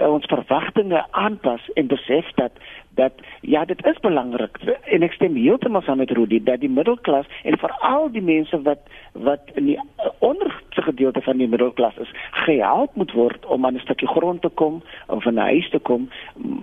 [0.00, 2.52] uh, ons verwagtinge aanpas en besef dat
[2.94, 7.26] dat ja dit is belangrik en ek stem heeltemal saam met Rudy dat die middelklas
[7.42, 9.78] en veral die mense wat wat in die
[10.18, 12.12] onderste gedeelte van die middelklas is
[12.46, 16.08] gehelp moet word om aan 'n stukkie grond te kom of 'n huis te kom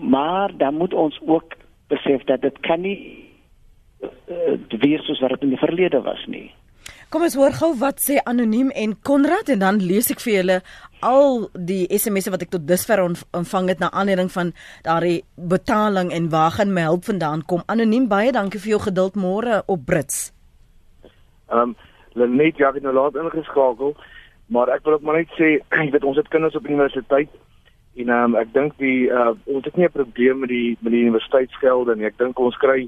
[0.01, 2.99] maar dan moet ons ook besef dat dit kan nie
[4.01, 6.49] uh, wees soos wat dit in die verlede was nie.
[7.11, 10.55] Kom ons hoor gou wat sê anoniem en Konrad en dan lees ek vir julle
[11.03, 14.53] al die SMS'e wat ek tot dusver ontvang het na aanleiding van
[14.85, 17.65] daardie betaling en waar gaan my hulp vandaan kom.
[17.67, 20.31] Anoniem baie dankie vir jou geduld môre op Brits.
[21.51, 21.75] Ehm um,
[22.15, 23.93] Lenet ja, ek het nou laat ingeskakel,
[24.51, 27.31] maar ek wil ook maar net sê, jy weet ons het kinders op universiteit
[27.99, 31.03] En um, ek dink die uh, ons het nie 'n probleem met die met die
[31.03, 32.07] universiteitsgelde nie.
[32.07, 32.87] Ek dink ons kry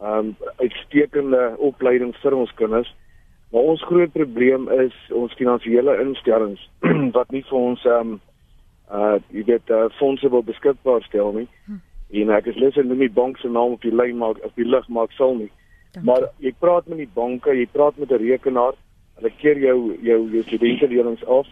[0.00, 2.94] um uitstekende opleiding vir ons kinders.
[3.50, 6.62] Maar ons groot probleem is ons finansiële instellings
[7.16, 8.18] wat nie vir ons um
[8.90, 11.46] uh jy weet uh, fondse wil beskikbaar stel nie.
[11.66, 11.78] Hm.
[12.20, 14.66] En ek is lus om nie banke se naam op die lyn maak op die
[14.66, 15.50] lig maak sal nie.
[15.94, 16.06] Dankie.
[16.06, 18.74] Maar jy praat met die banke, jy praat met 'n rekenaar,
[19.18, 21.46] hulle keer jou jou jou studentelening af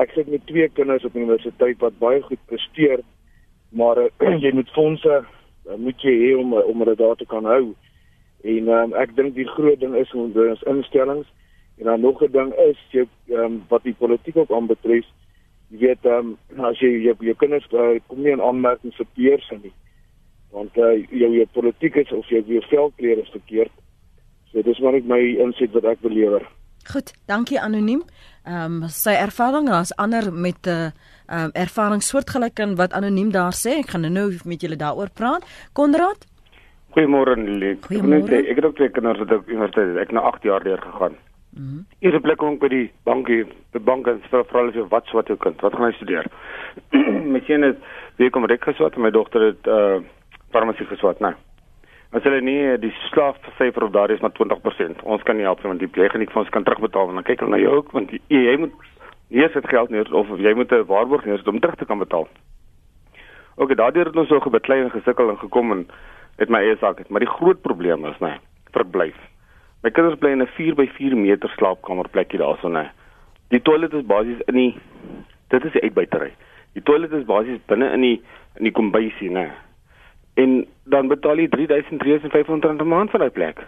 [0.00, 3.02] ek sit met twee kinders op universiteit wat baie goed presteer,
[3.68, 4.08] maar uh,
[4.44, 7.74] jy moet fondse uh, moet jy hê om om dit daar te kan hou.
[8.42, 11.28] En um, ek dink die groot ding is ons instellings
[11.78, 15.06] en dan nog 'n ding is jy um, wat die politiek ook aanbetref.
[15.68, 19.50] Jy weet um, as jy jou, jou kinders uh, kom nie in aanmerking vir peers
[19.62, 19.72] nie.
[20.50, 23.72] Want uh, jou jou politiek is of jou jou velkleur is verkeerd.
[24.52, 26.44] So dis maar net my insig wat ek belewer.
[26.92, 28.02] Goed, dankie anoniem.
[28.44, 30.90] Ehm um, sy ervaring as ander met 'n uh,
[31.26, 33.78] ehm um, ervaring soortgelyk aan wat anoniem daar sê.
[33.78, 35.46] Ek gaan nou met julle daaroor praat.
[35.72, 36.26] Konrad?
[36.92, 37.76] Goeiemôre Lili.
[37.86, 38.42] Goeiemôre.
[38.44, 39.96] Ek het ook twee kinders wat op universiteit.
[39.96, 41.16] Ek nou 8 jaar deur gegaan.
[41.52, 41.62] Mhm.
[41.62, 44.84] Mm Eerste plek kom ek by die bankie, die bank en vir veral as jy
[44.90, 45.60] wat swat jou kind.
[45.62, 46.26] Wat gaan hy studeer?
[47.32, 47.78] my seun het
[48.18, 50.00] weer kom reg geswat en my dogter het uh
[50.52, 51.32] farmasie geswat, nee.
[52.12, 55.00] As hulle nie die slaaf syfer op daardie is maar 20%.
[55.08, 57.54] Ons kan nie help want die pleegnik van ons kan terugbetaal en dan kyk hulle
[57.54, 58.74] na jou ook want jy, jy moet
[59.32, 62.28] nie sit geld neer of jy moet 'n waarborg neer om terug te kan betaal.
[63.56, 65.86] OK, daardeur het ons so gebeklei en gesukkel en gekom en
[66.40, 68.36] het my eie saak het, maar die groot probleem is nê,
[68.72, 69.18] verblyf.
[69.82, 72.88] My kinders bly in 'n 4 by 4 meter slaapkamer plekkie daarso nê.
[73.50, 74.74] Die toilet is basies in die
[75.48, 76.32] dit is die uitbuitery.
[76.72, 78.22] Die toilet is basies binne in die
[78.56, 79.50] in die kombuisie nê
[80.34, 83.66] en dan betaal jy 3300 'n maand vir daai plek.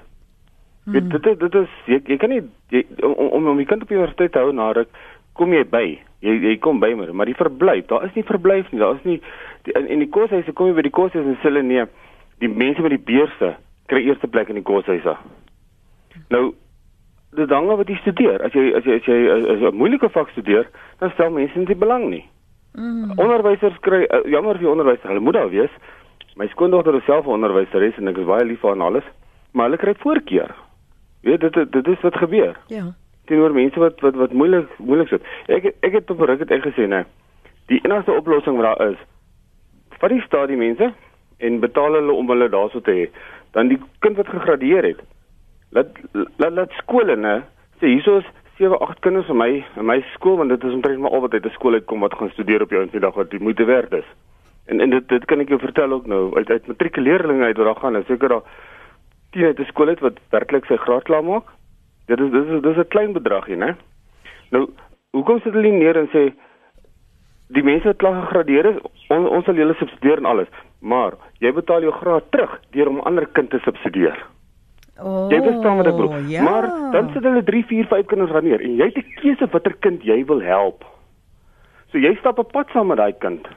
[0.85, 0.93] Hmm.
[0.93, 3.97] Dit dit dit is jy, jy kan nie jy, om om jy kan op die
[3.97, 4.89] universiteit hou na ruk
[5.33, 6.01] kom jy by.
[6.25, 8.81] Jy jy kom by maar maar die verblyf, daar is nie verblyf nie.
[8.81, 9.21] Daar is nie
[9.67, 11.87] die, in, in die koshuise kom jy by die koshuise en hulle nee,
[12.41, 13.55] die mense met die beurse
[13.93, 15.17] kry eerste plek in die koshuise.
[16.33, 16.45] Nou
[17.35, 18.41] dit hang af wat jy studeer.
[18.47, 19.11] As jy as jy as
[19.61, 22.25] jy 'n moeilike vak studeer, dan stel mense nie belang nie.
[22.75, 23.19] Mm.
[23.19, 25.71] Onderwysers kry uh, jammer vir onderwysers, hulle moet daar wees,
[26.35, 29.07] My skoondogter is self 'n onderwyseres en ek is baie lief vir haar en alles,
[29.53, 30.55] maar hulle kry voorkeur.
[31.23, 32.57] Weet dit dit is wat gebeur.
[32.67, 32.85] Ja.
[33.25, 35.23] Teenoor mense wat wat wat moeilik moeilik sit.
[35.47, 37.05] Ek ek het op ruk het ek gesê nê.
[37.73, 39.01] Die enigste oplossing wat daar is,
[39.99, 40.93] vat die stadie mense
[41.39, 43.07] en betaal hulle om hulle daarso te hê.
[43.57, 45.01] Dan die kind wat gegradueer het.
[45.71, 46.01] Laat
[46.37, 47.41] laat laat skole nê.
[47.81, 51.17] Sê hiersoos 7 8 kinders vir my in my skool want dit is omtrent maar
[51.17, 53.65] al wat uit 'n skool uitkom wat gaan studeer op jou eendag wat die moeite
[53.65, 54.09] werd is.
[54.67, 57.67] En en dit dit kan ek jou vertel ook nou uit uit matrikuleerlinge uit wat
[57.67, 57.97] daar gaan.
[57.97, 58.43] Ek seker daar
[59.31, 61.45] tien uit 'n skool het wat werklik sy graad klaar maak.
[62.07, 63.77] Dit is dis is dis 'n klein bedragie, né?
[64.51, 64.69] Nou,
[65.11, 66.33] hoekom sit hulle neer en sê
[67.49, 70.49] die mense wat klaar gegradeer is, on, ons sal julle subsidieer en alles,
[70.81, 74.17] maar jy betaal jou graad terug deur om ander kind te subsidieer.
[75.03, 76.29] Oh, jy verstaan wat ek bedoel.
[76.31, 76.43] Ja.
[76.47, 79.47] Maar dan sit hulle 3, 4, 5 kinders gaan neer en jy het 'n keuse
[79.51, 80.85] watter kind jy wil help.
[81.91, 83.49] So jy stap op pad saam met daai kind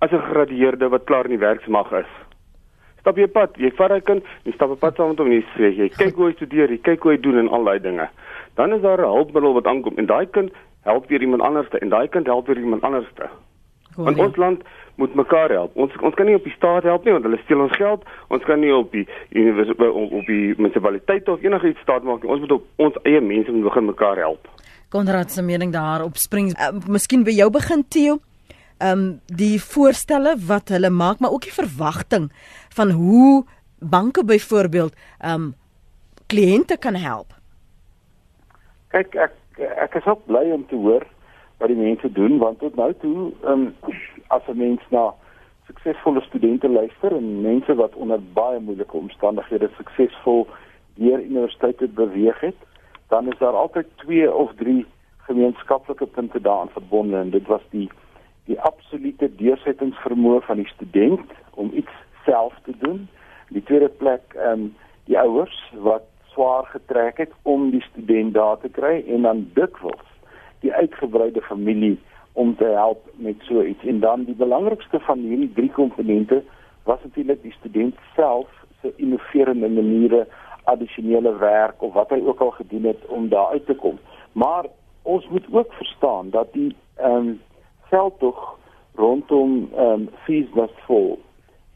[0.00, 2.12] as 'n gegradueerde wat klaar in die werksmag is.
[3.10, 5.32] Stap jy pad, jy vat daai kind, jy stap op pad saam met hom en
[5.34, 7.80] jy sê jy kyk hoe hy studeer, jy kyk hoe hy doen en al daai
[7.82, 8.06] dinge.
[8.54, 10.52] Dan is daar 'n hulpmiddel wat aankom en daai kind
[10.86, 13.26] help weer iemand anderste en daai kind help weer iemand anderste.
[13.96, 14.62] Want ons land
[14.94, 15.74] moet mekaar help.
[15.74, 18.06] Ons ons kan nie op die staat help nie want hulle steel ons geld.
[18.28, 19.06] Ons kan nie op die
[19.74, 19.80] op,
[20.12, 22.30] op die munisipaliteit of enigiets staat maak nie.
[22.30, 24.46] Ons moet op ons eie mense moet begin mekaar help.
[24.88, 26.54] Konrad se mening daar op spring.
[26.54, 28.20] Uh, miskien by jou begin Theo
[28.80, 32.30] ehm um, die voorstelle wat hulle maak, maar ook die verwagting
[32.74, 33.44] van hoe
[33.78, 35.54] banke byvoorbeeld ehm um,
[36.26, 37.34] kliënte kan help.
[38.88, 39.32] Kyk, ek
[39.86, 41.04] ek is ook bly om te hoor
[41.58, 43.94] wat die mense doen want tot nou toe ehm um,
[44.28, 45.10] as 'n mens na
[45.66, 50.46] suksesvolle studente luister en mense wat onder baie moeilike omstandighede suksesvol
[50.94, 52.56] deur universiteite beweeg het,
[53.08, 57.90] dan is daar altyd twee of drie gemeenskaplike punte daaraan verbonde en dit was die
[58.44, 61.92] die absolute deursettingsvermoë van die student om iets
[62.24, 63.08] self te doen.
[63.48, 64.70] Die tweede plek ehm um,
[65.10, 70.06] die ouers wat swaar getrek het om die student daar te kry en dan dikwels
[70.60, 71.98] die uitgebreide familie
[72.32, 73.84] om te help met so iets.
[73.84, 76.42] En dan die belangrikste van hierdie drie komponente
[76.82, 78.48] was natuurlik die student self
[78.80, 80.26] se innoverende maniere
[80.64, 83.98] addisionele werk of wat hy ook al gedoen het om daar uit te kom.
[84.32, 84.66] Maar
[85.02, 87.40] ons moet ook verstaan dat die ehm um,
[87.90, 88.58] veldtog
[88.94, 91.18] rondom ehm um, fees was vol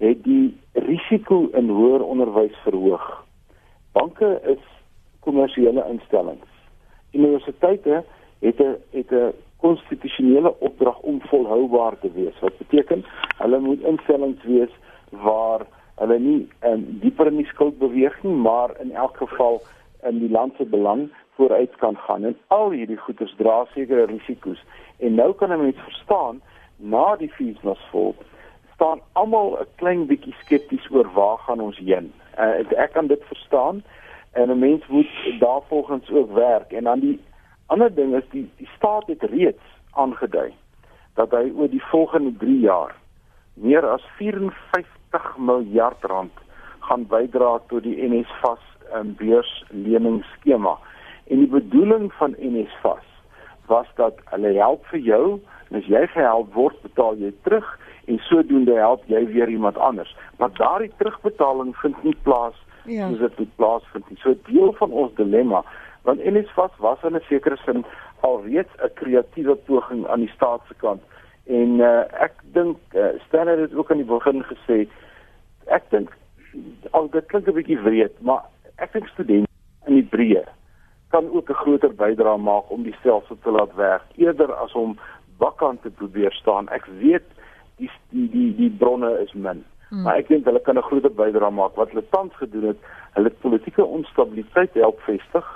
[0.02, 3.04] het die risiko in hoër onderwys verhoog.
[3.94, 4.62] Banke is
[5.24, 6.50] kommersiële instellings.
[7.12, 8.02] Universiteite
[8.40, 12.40] het 'n het 'n konstitusionele opdrag om volhoubaar te wees.
[12.40, 13.04] Wat beteken
[13.38, 14.72] hulle moet instellings wees
[15.10, 19.62] waar hulle nie um, dieper in die skuld beweeg nie, maar in elk geval
[20.02, 22.24] in die land se belang vooruit kan gaan.
[22.24, 24.64] En al hierdie goederes dra sekere risiko's.
[24.98, 26.40] En nou kan 'n mens verstaan
[26.76, 28.14] na die fees was vol
[28.74, 32.12] staan almal 'n klein bietjie skepties oor waar gaan ons heen.
[32.38, 33.82] Uh, ek kan dit verstaan
[34.32, 37.20] en 'n mens moet daarvolgens ook werk en dan die
[37.66, 40.52] ander ding is die die staat het reeds aangedui
[41.14, 42.94] dat hy oor die volgende 3 jaar
[43.54, 46.32] meer as 54 miljard rand
[46.78, 48.60] gaan bydra tot die NSFAS
[48.94, 50.78] um, beursleningsskema.
[51.26, 53.06] En die bedoeling van NSFAS
[53.66, 55.24] was dat hulle help vir jou
[55.70, 57.66] en as jy gehelp word, betaal jy terug
[58.04, 60.16] en sodoende help jy weer iemand anders.
[60.38, 63.08] Maar daardie terugbetaling vind nie plaas ja.
[63.08, 64.18] soos dit moet plaasvind nie.
[64.20, 65.64] So deel van ons dilemma
[66.04, 67.84] want NSFAS was in 'n sekere sin
[68.20, 71.02] alreeds 'n kreatiewe poging aan die staat se kant.
[71.46, 74.88] En uh, ek dink uh, Stan het dit ook aan die begin gesê.
[75.66, 76.12] Ek dink
[76.90, 78.44] al dit klink 'n bietjie wreed, maar
[78.76, 79.48] ek dink studente
[79.86, 80.44] in die breë
[81.14, 84.98] kan ook 'n groter bydrae maak om die stelsel te laat werk eerder as om
[85.38, 86.68] wakkant te probeer staan.
[86.68, 87.26] Ek weet
[87.76, 89.64] die die die, die bronne is min.
[89.88, 90.02] Hmm.
[90.02, 92.80] Maar ek dink hulle kan 'n groter bydrae maak wat hulle tans gedoen het.
[93.12, 95.46] Hulle politieke onstabiliteit help vestig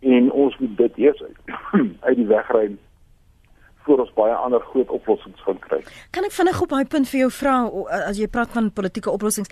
[0.00, 1.22] en ons moet dit eers
[2.08, 2.76] uit die weg ry
[3.84, 5.80] voor ons baie ander groot oplossings gaan kry.
[6.14, 7.54] Kan ek vinnig op daai punt vir jou vra
[8.08, 9.50] as jy praat van politieke oplossings?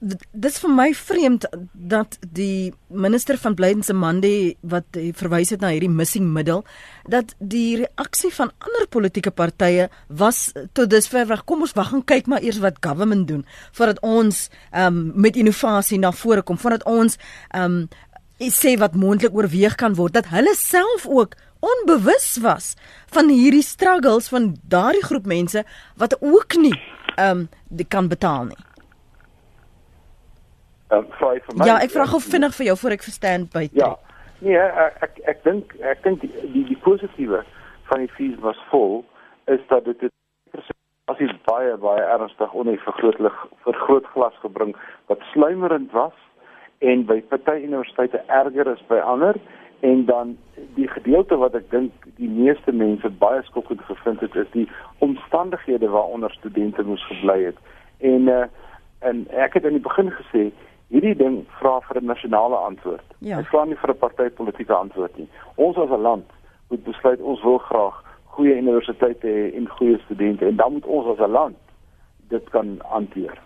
[0.00, 4.32] Dit is vir my vreemd dat die minister van Blydense Mande
[4.72, 6.64] wat verwys het na hierdie missing middel
[7.08, 12.04] dat die reaksie van ander politieke partye was tot dusver weg kom ons wag en
[12.04, 13.44] kyk maar eers wat government doen
[13.76, 17.18] voordat ons um, met innovasie na vore kom voordat ons
[17.56, 17.84] um,
[18.38, 22.76] sê wat moontlik oorweeg kan word dat hulle self ook onbewus was
[23.14, 25.64] van hierdie struggles van daardie groep mense
[25.96, 26.74] wat ook nie
[27.16, 28.62] ehm um, kan betaal nie.
[30.88, 33.68] Ehm um, Ja, ek vra gou vinnig vir jou voor ek verstaan by.
[33.72, 33.96] Ja.
[34.38, 37.42] Nee, ek ek ek dink ek dink die, die die positiewe
[37.90, 39.04] van die fees was vol
[39.46, 40.12] is dat dit dit
[41.08, 44.74] as dit baie baie ernstig onie vergrootlig vergrootglas gebring
[45.10, 46.16] wat sluimerend was
[46.78, 49.40] en by party universiteite erger is by ander
[49.80, 50.36] en dan
[50.74, 55.88] die gedeelte wat ek dink die meeste mense baie skokkend gevind het is die omstandighede
[55.88, 57.58] waaronder studente moes gebly het
[57.98, 58.46] en uh,
[58.98, 60.48] en ek het in die begin gesê
[60.88, 63.04] hierdie ding vra vir 'n nasionale antwoord.
[63.18, 63.36] Ja.
[63.36, 65.28] Dit vra nie vir 'n partytetiese antwoord nie.
[65.54, 66.26] Ons as 'n land
[66.68, 71.06] moet besluit ons wil graag goeie universiteite hê en goeie studente en dan moet ons
[71.06, 71.56] as 'n land
[72.28, 73.38] dit kan hanteer.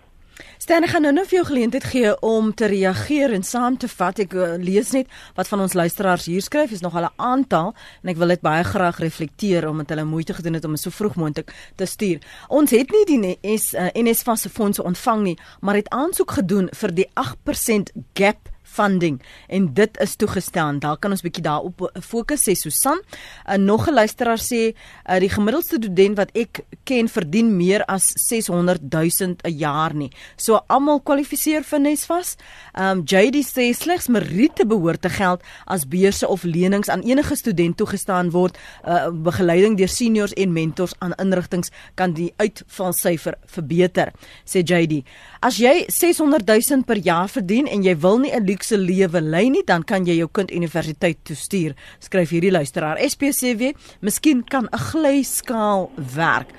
[0.57, 4.19] Sterre gaan nou nou vir jou geleentheid gee om te reageer en saam te vat.
[4.23, 6.71] Ek uh, lees net wat van ons luisteraars hier skryf.
[6.71, 10.33] Is nog al 'n aantal en ek wil dit baie graag reflekteer omdat hulle moeite
[10.33, 12.21] gedoen het om so vroeg moontlik te stuur.
[12.47, 16.69] Ons het nie die NS uh, NSFAS se fondse ontvang nie, maar het aansoek gedoen
[16.71, 20.79] vir die 8% gap funding en dit is toegestaan.
[20.79, 22.99] Daar kan ons bietjie daarop fokus sê Susan.
[23.47, 27.85] 'n uh, Nog 'n luisteraar sê uh, die gemiddelde student wat ek ken verdien meer
[27.85, 30.11] as 600 000 'n jaar nie.
[30.35, 32.35] So almal kwalifiseer vir Nesfas.
[32.73, 37.77] Um JD sê slegs meriete behoort te geld as beurse of lenings aan enige student
[37.77, 38.57] toegestaan word.
[38.87, 44.13] Uh, begeleiding deur seniors en mentors aan inrigtinge kan die uitvalsyfer verbeter,
[44.45, 45.03] sê JD.
[45.43, 49.49] As jy 600 000 per jaar verdien en jy wil nie 'n luukse lewe lei
[49.49, 51.75] nie, dan kan jy jou kind universiteit toe stuur.
[51.99, 52.97] Skryf hierdie luisteraar.
[52.99, 56.49] SPCW, miskien kan 'n glyskaal werk.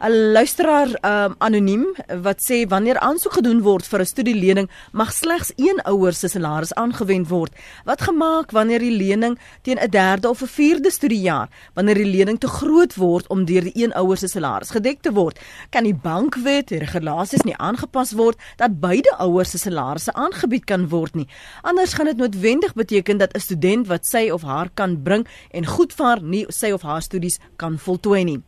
[0.00, 1.84] 'n luisteraar um, anoniem
[2.22, 6.74] wat sê wanneer aansoek gedoen word vir 'n studielening mag slegs een ouer se salaris
[6.74, 7.52] aangewend word.
[7.84, 12.38] Wat gemaak wanneer die lening teen 'n derde of 'n vierde studiejaar, wanneer die lening
[12.38, 15.98] te groot word om deur die een ouer se salaris gedek te word, kan die
[16.02, 21.28] bankwet die regulasies nie aangepas word dat beide ouers se salarisse aangebied kan word nie.
[21.62, 25.66] Anders gaan dit noodwendig beteken dat 'n student wat sy of haar kan bring en
[25.66, 28.42] goed vaar nie sy of haar studies kan voltooi nie.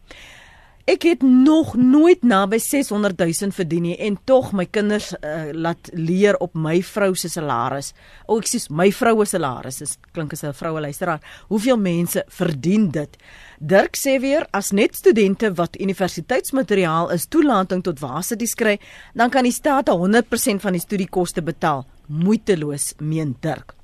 [0.90, 5.90] Ek het nog nooit naby 600 000 verdien nie en tog my kinders uh, laat
[5.94, 7.92] leer op my vrou se salaris.
[8.26, 9.78] O, ek sê my vroue salaris.
[9.84, 11.22] Dit klink as 'n vroue luisteraar.
[11.46, 13.16] Hoeveel mense verdien dit?
[13.60, 18.78] Dirk sê weer as net studente wat universiteitsmateriaal is toelating tot waarsities kry,
[19.14, 21.86] dan kan die staat 100% van die studiekoste betaal.
[22.06, 23.79] Moeiteloos, meen Dirk.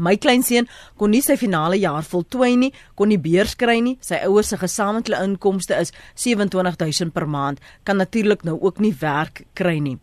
[0.00, 3.98] My kleinseun kon nie sy finale jaar voltooi nie, kon nie beurs kry nie.
[4.00, 9.44] Sy ouers se gesamentlike inkomste is 27000 per maand, kan natuurlik nou ook nie werk
[9.58, 9.98] kry nie.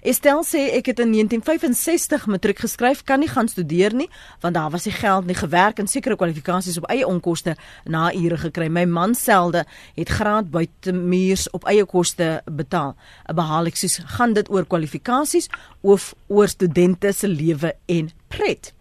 [0.00, 4.08] Estel sê ek het in 1965 matriek geskryf, kan nie gaan studeer nie,
[4.40, 8.40] want daar was nie geld nie, gewerk en sekere kwalifikasies op eie onkoste na ure
[8.40, 8.70] gekry.
[8.72, 9.66] My man selde
[9.96, 12.96] het graad buite muurs op eie koste betaal.
[13.28, 15.50] Behaal ek soos gaan dit oor kwalifikasies
[15.84, 18.72] of oor studente se lewe en pret?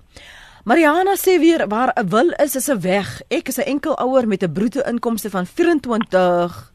[0.69, 3.21] Mariana sê weer waar 'n wil is is 'n weg.
[3.27, 6.73] Ek is 'n enkel ouer met 'n bruto inkomste van 24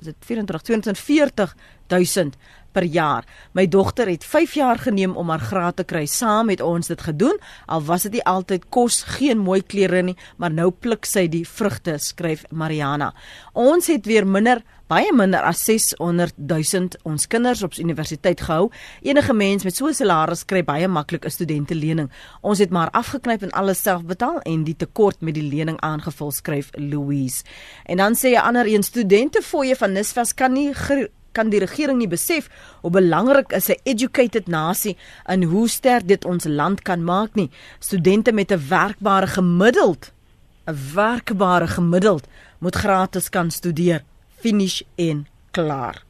[0.00, 1.56] is dit 24 240
[1.88, 2.30] 000
[2.72, 3.24] per jaar.
[3.52, 6.06] My dogter het 5 jaar geneem om haar graad te kry.
[6.06, 7.38] Saam het ons dit gedoen.
[7.66, 11.48] Al was dit nie altyd kos, geen mooi klere nie, maar nou pluk sy die
[11.48, 13.14] vrugte, skryf Mariana.
[13.52, 14.62] Ons het weer minder
[14.92, 18.68] baie minder as 600 000 ons kinders op universiteit gehou.
[19.00, 22.10] Enige mens met so 'n salaris kry baie maklik 'n studentelening.
[22.42, 26.30] Ons het maar afgeknyp en alles self betaal en die tekort met die lening aangevul,
[26.30, 27.44] skryf Louise.
[27.86, 30.72] En dan sê 'n ander een studente fooie van Nisvas kan nie
[31.32, 32.48] kan die regering nie besef
[32.82, 37.50] hoe belangrik is 'n educated nasie en hoe sterk dit ons land kan maak nie.
[37.78, 40.12] Studente met 'n werkbare gemiddeld
[40.66, 42.26] 'n werkbare gemiddeld
[42.58, 44.04] moet gratis kan studeer,
[44.42, 45.26] finish en
[45.56, 46.02] klaar.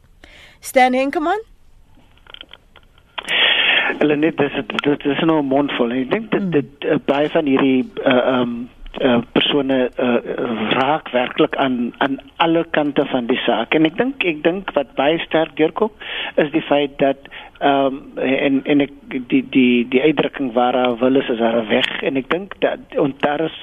[0.60, 1.48] Stan Henkemann
[4.00, 5.92] Hulle net dis dit is nou mondvol.
[5.94, 8.54] Ek dink dit dit uh, baie van hierdie uh, um
[9.00, 10.18] uh, persone uh,
[10.76, 14.92] raak werklik aan aan alle kante van die saak en ek dink ek dink wat
[14.98, 15.92] baie sterk deurkom
[16.42, 17.30] is die feit dat
[17.62, 18.92] ehm um, en en ek
[19.30, 23.14] die die die uitdrukking waar wil is is daar weg en ek dink dat en
[23.22, 23.58] daar is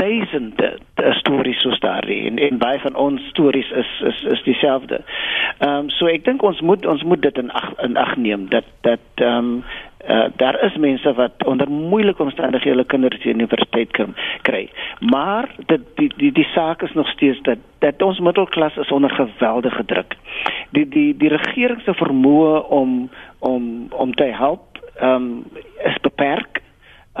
[0.00, 0.78] duisende
[1.20, 5.00] stories soos daardie en en baie van ons stories is is is dieselfde.
[5.58, 8.48] Ehm um, so ek dink ons moet ons moet dit in ag in ag neem
[8.54, 9.64] dat dat ehm um,
[10.08, 14.70] uh, daar is mense wat onder moeilike omstandighede hulle kinders in universiteit kan kry.
[15.00, 19.10] Maar dit die die die saak is nog steeds dat dat ons middelklas is onder
[19.10, 20.16] geweldige druk.
[20.70, 25.44] Die die die regering se vermoë om om om te help ehm um,
[25.84, 26.62] is beperk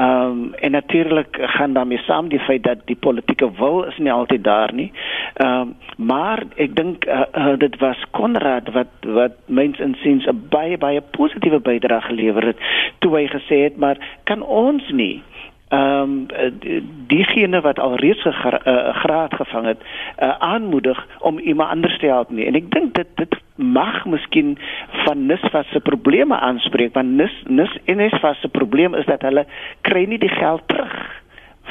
[0.00, 4.12] Ehm um, en natuurlik gaan daarmee saam die feit dat die politieke wil is nie
[4.12, 4.92] altyd daar nie.
[5.34, 10.46] Ehm um, maar ek dink uh, uh, dit was Konrad wat wat mens insiens 'n
[10.48, 12.56] baie baie positiewe bydrae gelewer het
[12.98, 15.22] toe hy gesê het maar kan ons nie
[15.70, 16.26] ehm um,
[17.06, 22.06] diegene wat al reeds 'n uh, graad gevang het uh, aanmoedig om iemand anders te
[22.06, 24.58] help nie en ek dink dit dit mag miskien
[25.04, 29.46] van Nisvas se probleme aanspreek want Nis Nis Nisvas se probleem is dat hulle
[29.80, 31.20] kry nie die geld terug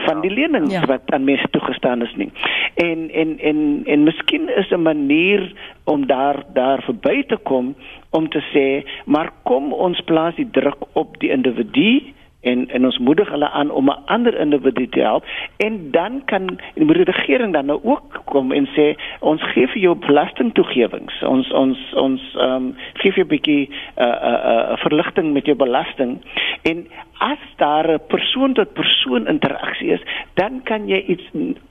[0.05, 0.85] van die lenings ja.
[0.85, 2.31] wat aan mense toegestaan is nie.
[2.75, 5.51] En en en en miskien is 'n manier
[5.83, 7.75] om daar daar verby te kom
[8.09, 12.01] om te sê maar kom ons plaas die druk op die individu
[12.41, 15.25] en en ons moedig hulle aan om 'n ander individu te help.
[15.57, 19.95] En dan kan die regering dan nou ook kom en sê ons gee vir jou
[19.95, 21.21] belastingtoegewings.
[21.23, 24.71] Ons ons ons ehm um, gee vir 'n bietjie 'n uh, eh, 'n uh, eh,
[24.71, 26.21] uh, verligting met jou belasting.
[26.61, 26.87] En
[27.17, 30.01] as daar 'n persoon tot persoon interaksie is
[30.33, 31.29] dan kan jy iets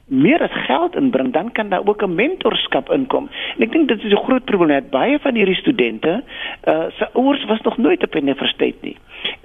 [0.08, 4.04] meer as geld inbring dan kan daar ook 'n mentorskap inkom en ek dink dit
[4.04, 6.22] is 'n groot probleem baie van hierdie studente
[6.64, 8.96] uh, se ouers was nog nooit op universiteit nie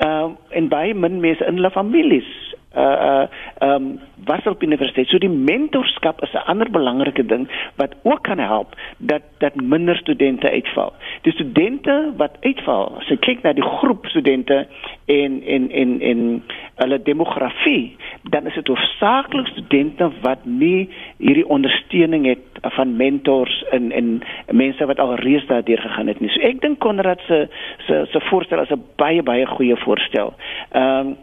[0.06, 3.28] uh, en baie min mense in hulle families uh
[3.62, 5.08] uh um was op universiteit.
[5.08, 9.98] So die mentorskap is 'n ander belangrike ding wat ook kan help dat dat minder
[9.98, 10.94] studente uitval.
[11.22, 14.68] Die studente wat uitval, as jy kyk na die groep studente
[15.06, 16.44] en en en en
[16.76, 23.92] hulle demografie, dan is dit hoofsaaklik studente wat nie hierdie ondersteuning het van mentors en
[23.92, 26.30] en mense wat al reeds daardeur gegaan het nie.
[26.30, 27.48] So ek dink Konrad se
[27.88, 30.34] se se voorstel is 'n baie baie goeie voorstel.
[30.72, 31.16] Ehm um,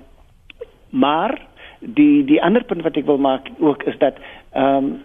[0.90, 1.38] maar
[1.78, 4.14] die die ander punt wat ek wil maak ook is dat
[4.52, 5.02] ehm um,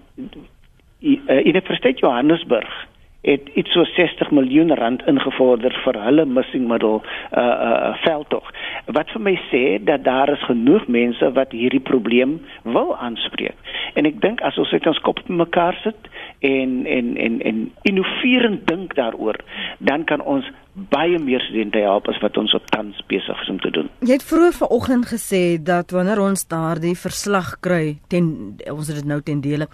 [1.45, 2.87] Universiteit Johannesburg
[3.25, 8.51] het iets so 60 miljoen rand ingevorder vir hulle missingmiddel uh uh veldtog.
[8.97, 13.57] Wat vir my sê dat daar is genoeg mense wat hierdie probleem wil aanspreek.
[13.93, 16.09] En ek dink as ons net ons kop mekaar sit
[16.45, 19.37] en en en en innoverend dink daaroor,
[19.79, 20.47] dan kan ons
[20.91, 23.89] baie meer studente help as wat ons op tans besig is om te doen.
[24.03, 29.07] Jy het vroeër vanoggend gesê dat wanneer ons daardie verslag kry ten ons het dit
[29.07, 29.69] nou ten dele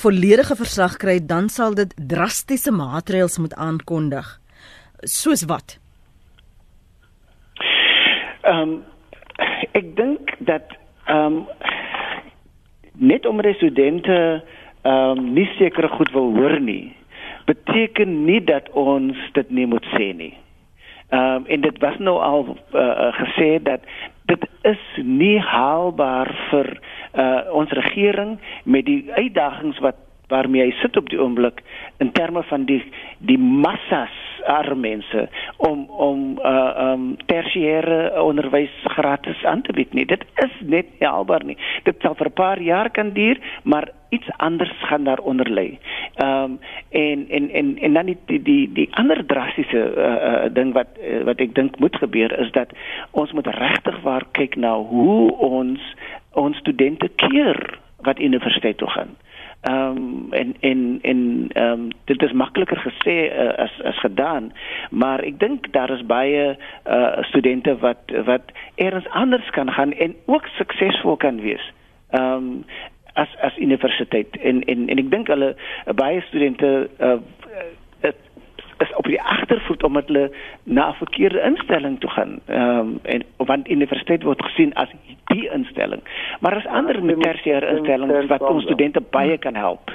[0.00, 4.26] volledige verslag kry, dan sal dit drastiese maatreëls moet aankondig.
[5.04, 5.78] Soos wat?
[8.42, 8.78] Ehm um,
[9.72, 11.44] ek dink dat ehm um,
[13.00, 14.42] net omdat studente
[14.82, 16.92] ehm um, nie sekere goed wil hoor nie,
[17.44, 20.34] beteken nie dat ons dit nie moet sê nie.
[21.10, 23.80] Ehm um, en dit was nou al uh, gesê dat
[24.30, 26.68] dit is nie haalbaar vir
[27.14, 29.98] uh, ons regering met die uitdagings wat
[30.30, 31.62] waarmee hy sit op die oomblik
[31.98, 32.82] in terme van die
[33.18, 34.16] die massas
[34.46, 40.06] arme mense om om uh um tersiêre onderwys gratis aan te bied nie.
[40.06, 41.56] Dit is net nie haalbaar nie.
[41.84, 45.78] Dit sal vir 'n paar jaar kan duur, maar iets anders gaan daaronder lê.
[46.24, 46.58] Um,
[46.88, 50.88] en en en en dan die die die, die ander drastiese uh, uh ding wat
[50.98, 52.72] uh, wat ek dink moet gebeur is dat
[53.10, 55.94] ons moet regtig waar kyk na hoe ons
[56.32, 59.16] ons studente keer wat universiteit toe gaan.
[59.60, 64.52] Ehm um, en en en ehm um, dit is makliker gesê uh, as as gedaan,
[64.90, 66.56] maar ek dink daar is baie
[66.86, 71.72] uh studente wat wat eers anders kan gaan en ook suksesvol kan wees.
[72.10, 72.64] Ehm um,
[73.12, 75.56] as as universiteit en en en ek dink hulle
[75.94, 77.18] baie studente uh
[78.80, 79.20] is op die
[79.80, 80.30] agtervoet omdat hulle
[80.64, 82.40] na 'n verkeerde instelling toe gaan.
[82.46, 84.88] Ehm um, en want universiteit word gesien as
[85.24, 86.02] die instelling.
[86.40, 89.90] Maar as ander tersiêre instellings wat ons studente baie kan help.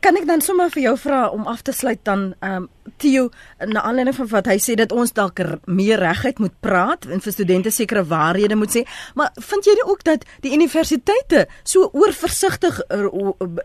[0.00, 2.68] Kan ek dan sommer vir jou vra om af te sluit dan ehm um,
[3.00, 3.30] Theo
[3.66, 7.32] na aanleiding van wat hy sê dat ons dalk meer regheid moet praat en vir
[7.32, 8.82] studente sekere waarhede moet sê,
[9.16, 13.08] maar vind jy nie ook dat die universiteite so oorversigtig er,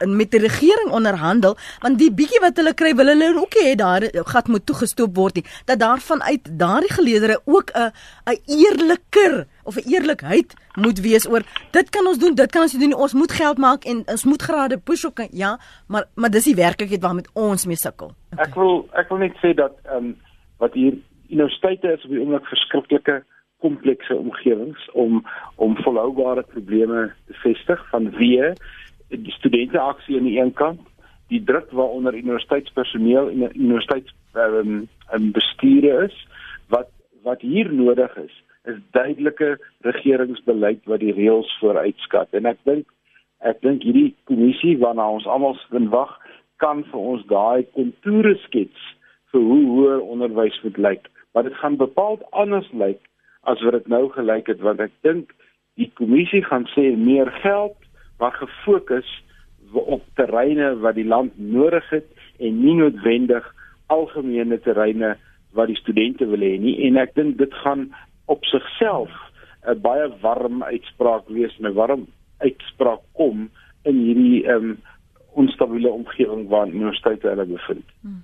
[0.08, 1.58] met die regering onderhandel?
[1.84, 5.42] Want die bietjie wat hulle kry wil hulle ook hê daar gat moet toegestoop word
[5.42, 5.46] nie.
[5.66, 7.92] Dat daarvan uit daardie geleerders ook 'n
[8.26, 12.78] 'n eerliker of 'n eerlikheid moet wees oor dit kan ons doen, dit kan ons
[12.80, 12.94] doen.
[12.96, 16.56] Ons moet geld maak en ons moet grade push ook ja, maar maar dis die
[16.56, 18.12] werklikheid waarmee ons mee sukkel.
[18.34, 18.46] Okay.
[18.46, 20.16] Ek wil ek wil net sê dat ehm um,
[20.58, 20.94] wat hier
[21.30, 23.24] universiteite is op die oomblik verskriklike
[23.60, 28.54] komplekse omgewings om om volhoubare probleme te vestig van wie
[29.08, 30.82] die studente aksie aan die een kant
[31.34, 36.18] die druk waaronder universiteitspersoneel en universiteits ehm um, bestuur is
[36.68, 36.90] wat
[37.24, 39.56] wat hier nodig is is duidelike
[39.88, 42.34] regeringsbeleid wat die reëls vooruitskat.
[42.38, 42.88] En ek dink
[43.46, 46.14] ek dink hierdie kommissie waarna ons almal sin wag
[46.64, 48.86] kan vir ons daai kontoure skets
[49.34, 51.10] vir hoe hoër onderwys moet lyk.
[51.34, 53.02] Maar dit gaan bepaald anders lyk
[53.44, 55.36] as wat dit nou gelyk het want ek dink
[55.76, 57.76] die kommissie gaan sê meer geld
[58.20, 59.10] maar gefokus
[59.76, 62.08] op terreine wat die land nodig het
[62.40, 63.46] en nie noodwendig
[63.92, 65.16] algemene terreine
[65.56, 66.78] wat die studente wil hê nie.
[66.88, 67.90] En ek dink dit gaan
[68.26, 69.12] op sigself
[69.66, 72.08] 'n baie warm uitspraak wees, 'n warm
[72.38, 73.50] uitspraak kom
[73.84, 74.78] in hierdie um,
[75.34, 77.86] onstabiele omgewing waarin universiteite hulle bevind.
[78.02, 78.24] Hmm.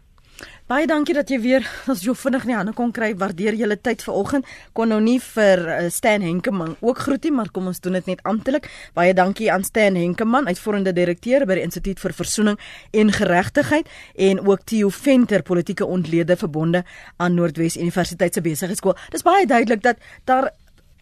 [0.71, 3.09] Baie dankie dat jy weer ons jou vinnig nie hande kon kry.
[3.19, 4.47] Waardeer julle tyd vanoggend.
[4.77, 8.07] Kon nou nie vir uh, Stan Henkemann ook groet nie, maar kom ons doen dit
[8.07, 8.69] net amptelik.
[8.95, 12.55] Baie dankie aan Stan Henkemann, uitvoerende direkteur by die Instituut vir Versoening
[13.01, 13.91] en Geregtigheid
[14.29, 16.85] en ook Theo Venter, politieke ontlede verbonde
[17.19, 18.95] aan Noordwes Universiteit se besigheidskool.
[19.11, 20.53] Dis baie duidelik dat daar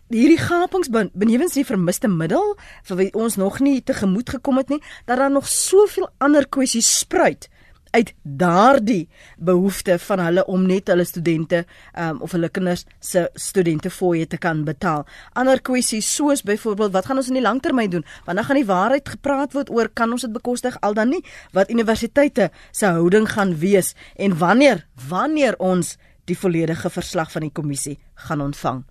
[0.09, 2.55] hierdie gapings benewens die vermiste middel
[2.89, 6.89] vir wie ons nog nie tegemoet gekom het nie, dat daar nog soveel ander kwessies
[7.05, 7.51] spruit
[7.91, 11.63] uit daardie behoefte van hulle om net hulle studente
[11.97, 15.05] um, of hulle kinders se studente fooie te kan betaal.
[15.33, 18.05] Ander kwessies soos byvoorbeeld wat gaan ons in die langtermyn doen?
[18.25, 21.23] Wanneer gaan die waarheid gepraat word oor kan ons dit bekostig al dan nie?
[21.53, 25.97] Wat universiteite se houding gaan wees en wanneer wanneer ons
[26.29, 28.83] die volledige verslag van die kommissie gaan ontvang.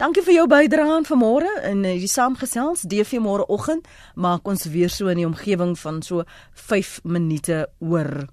[0.00, 5.22] Dankie vir jou bydrae vanmôre in die saamgesels DV môreoggend maak ons weer so in
[5.22, 6.26] die omgewing van so
[6.68, 8.26] 5 minute oor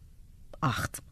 [0.61, 1.08] 8.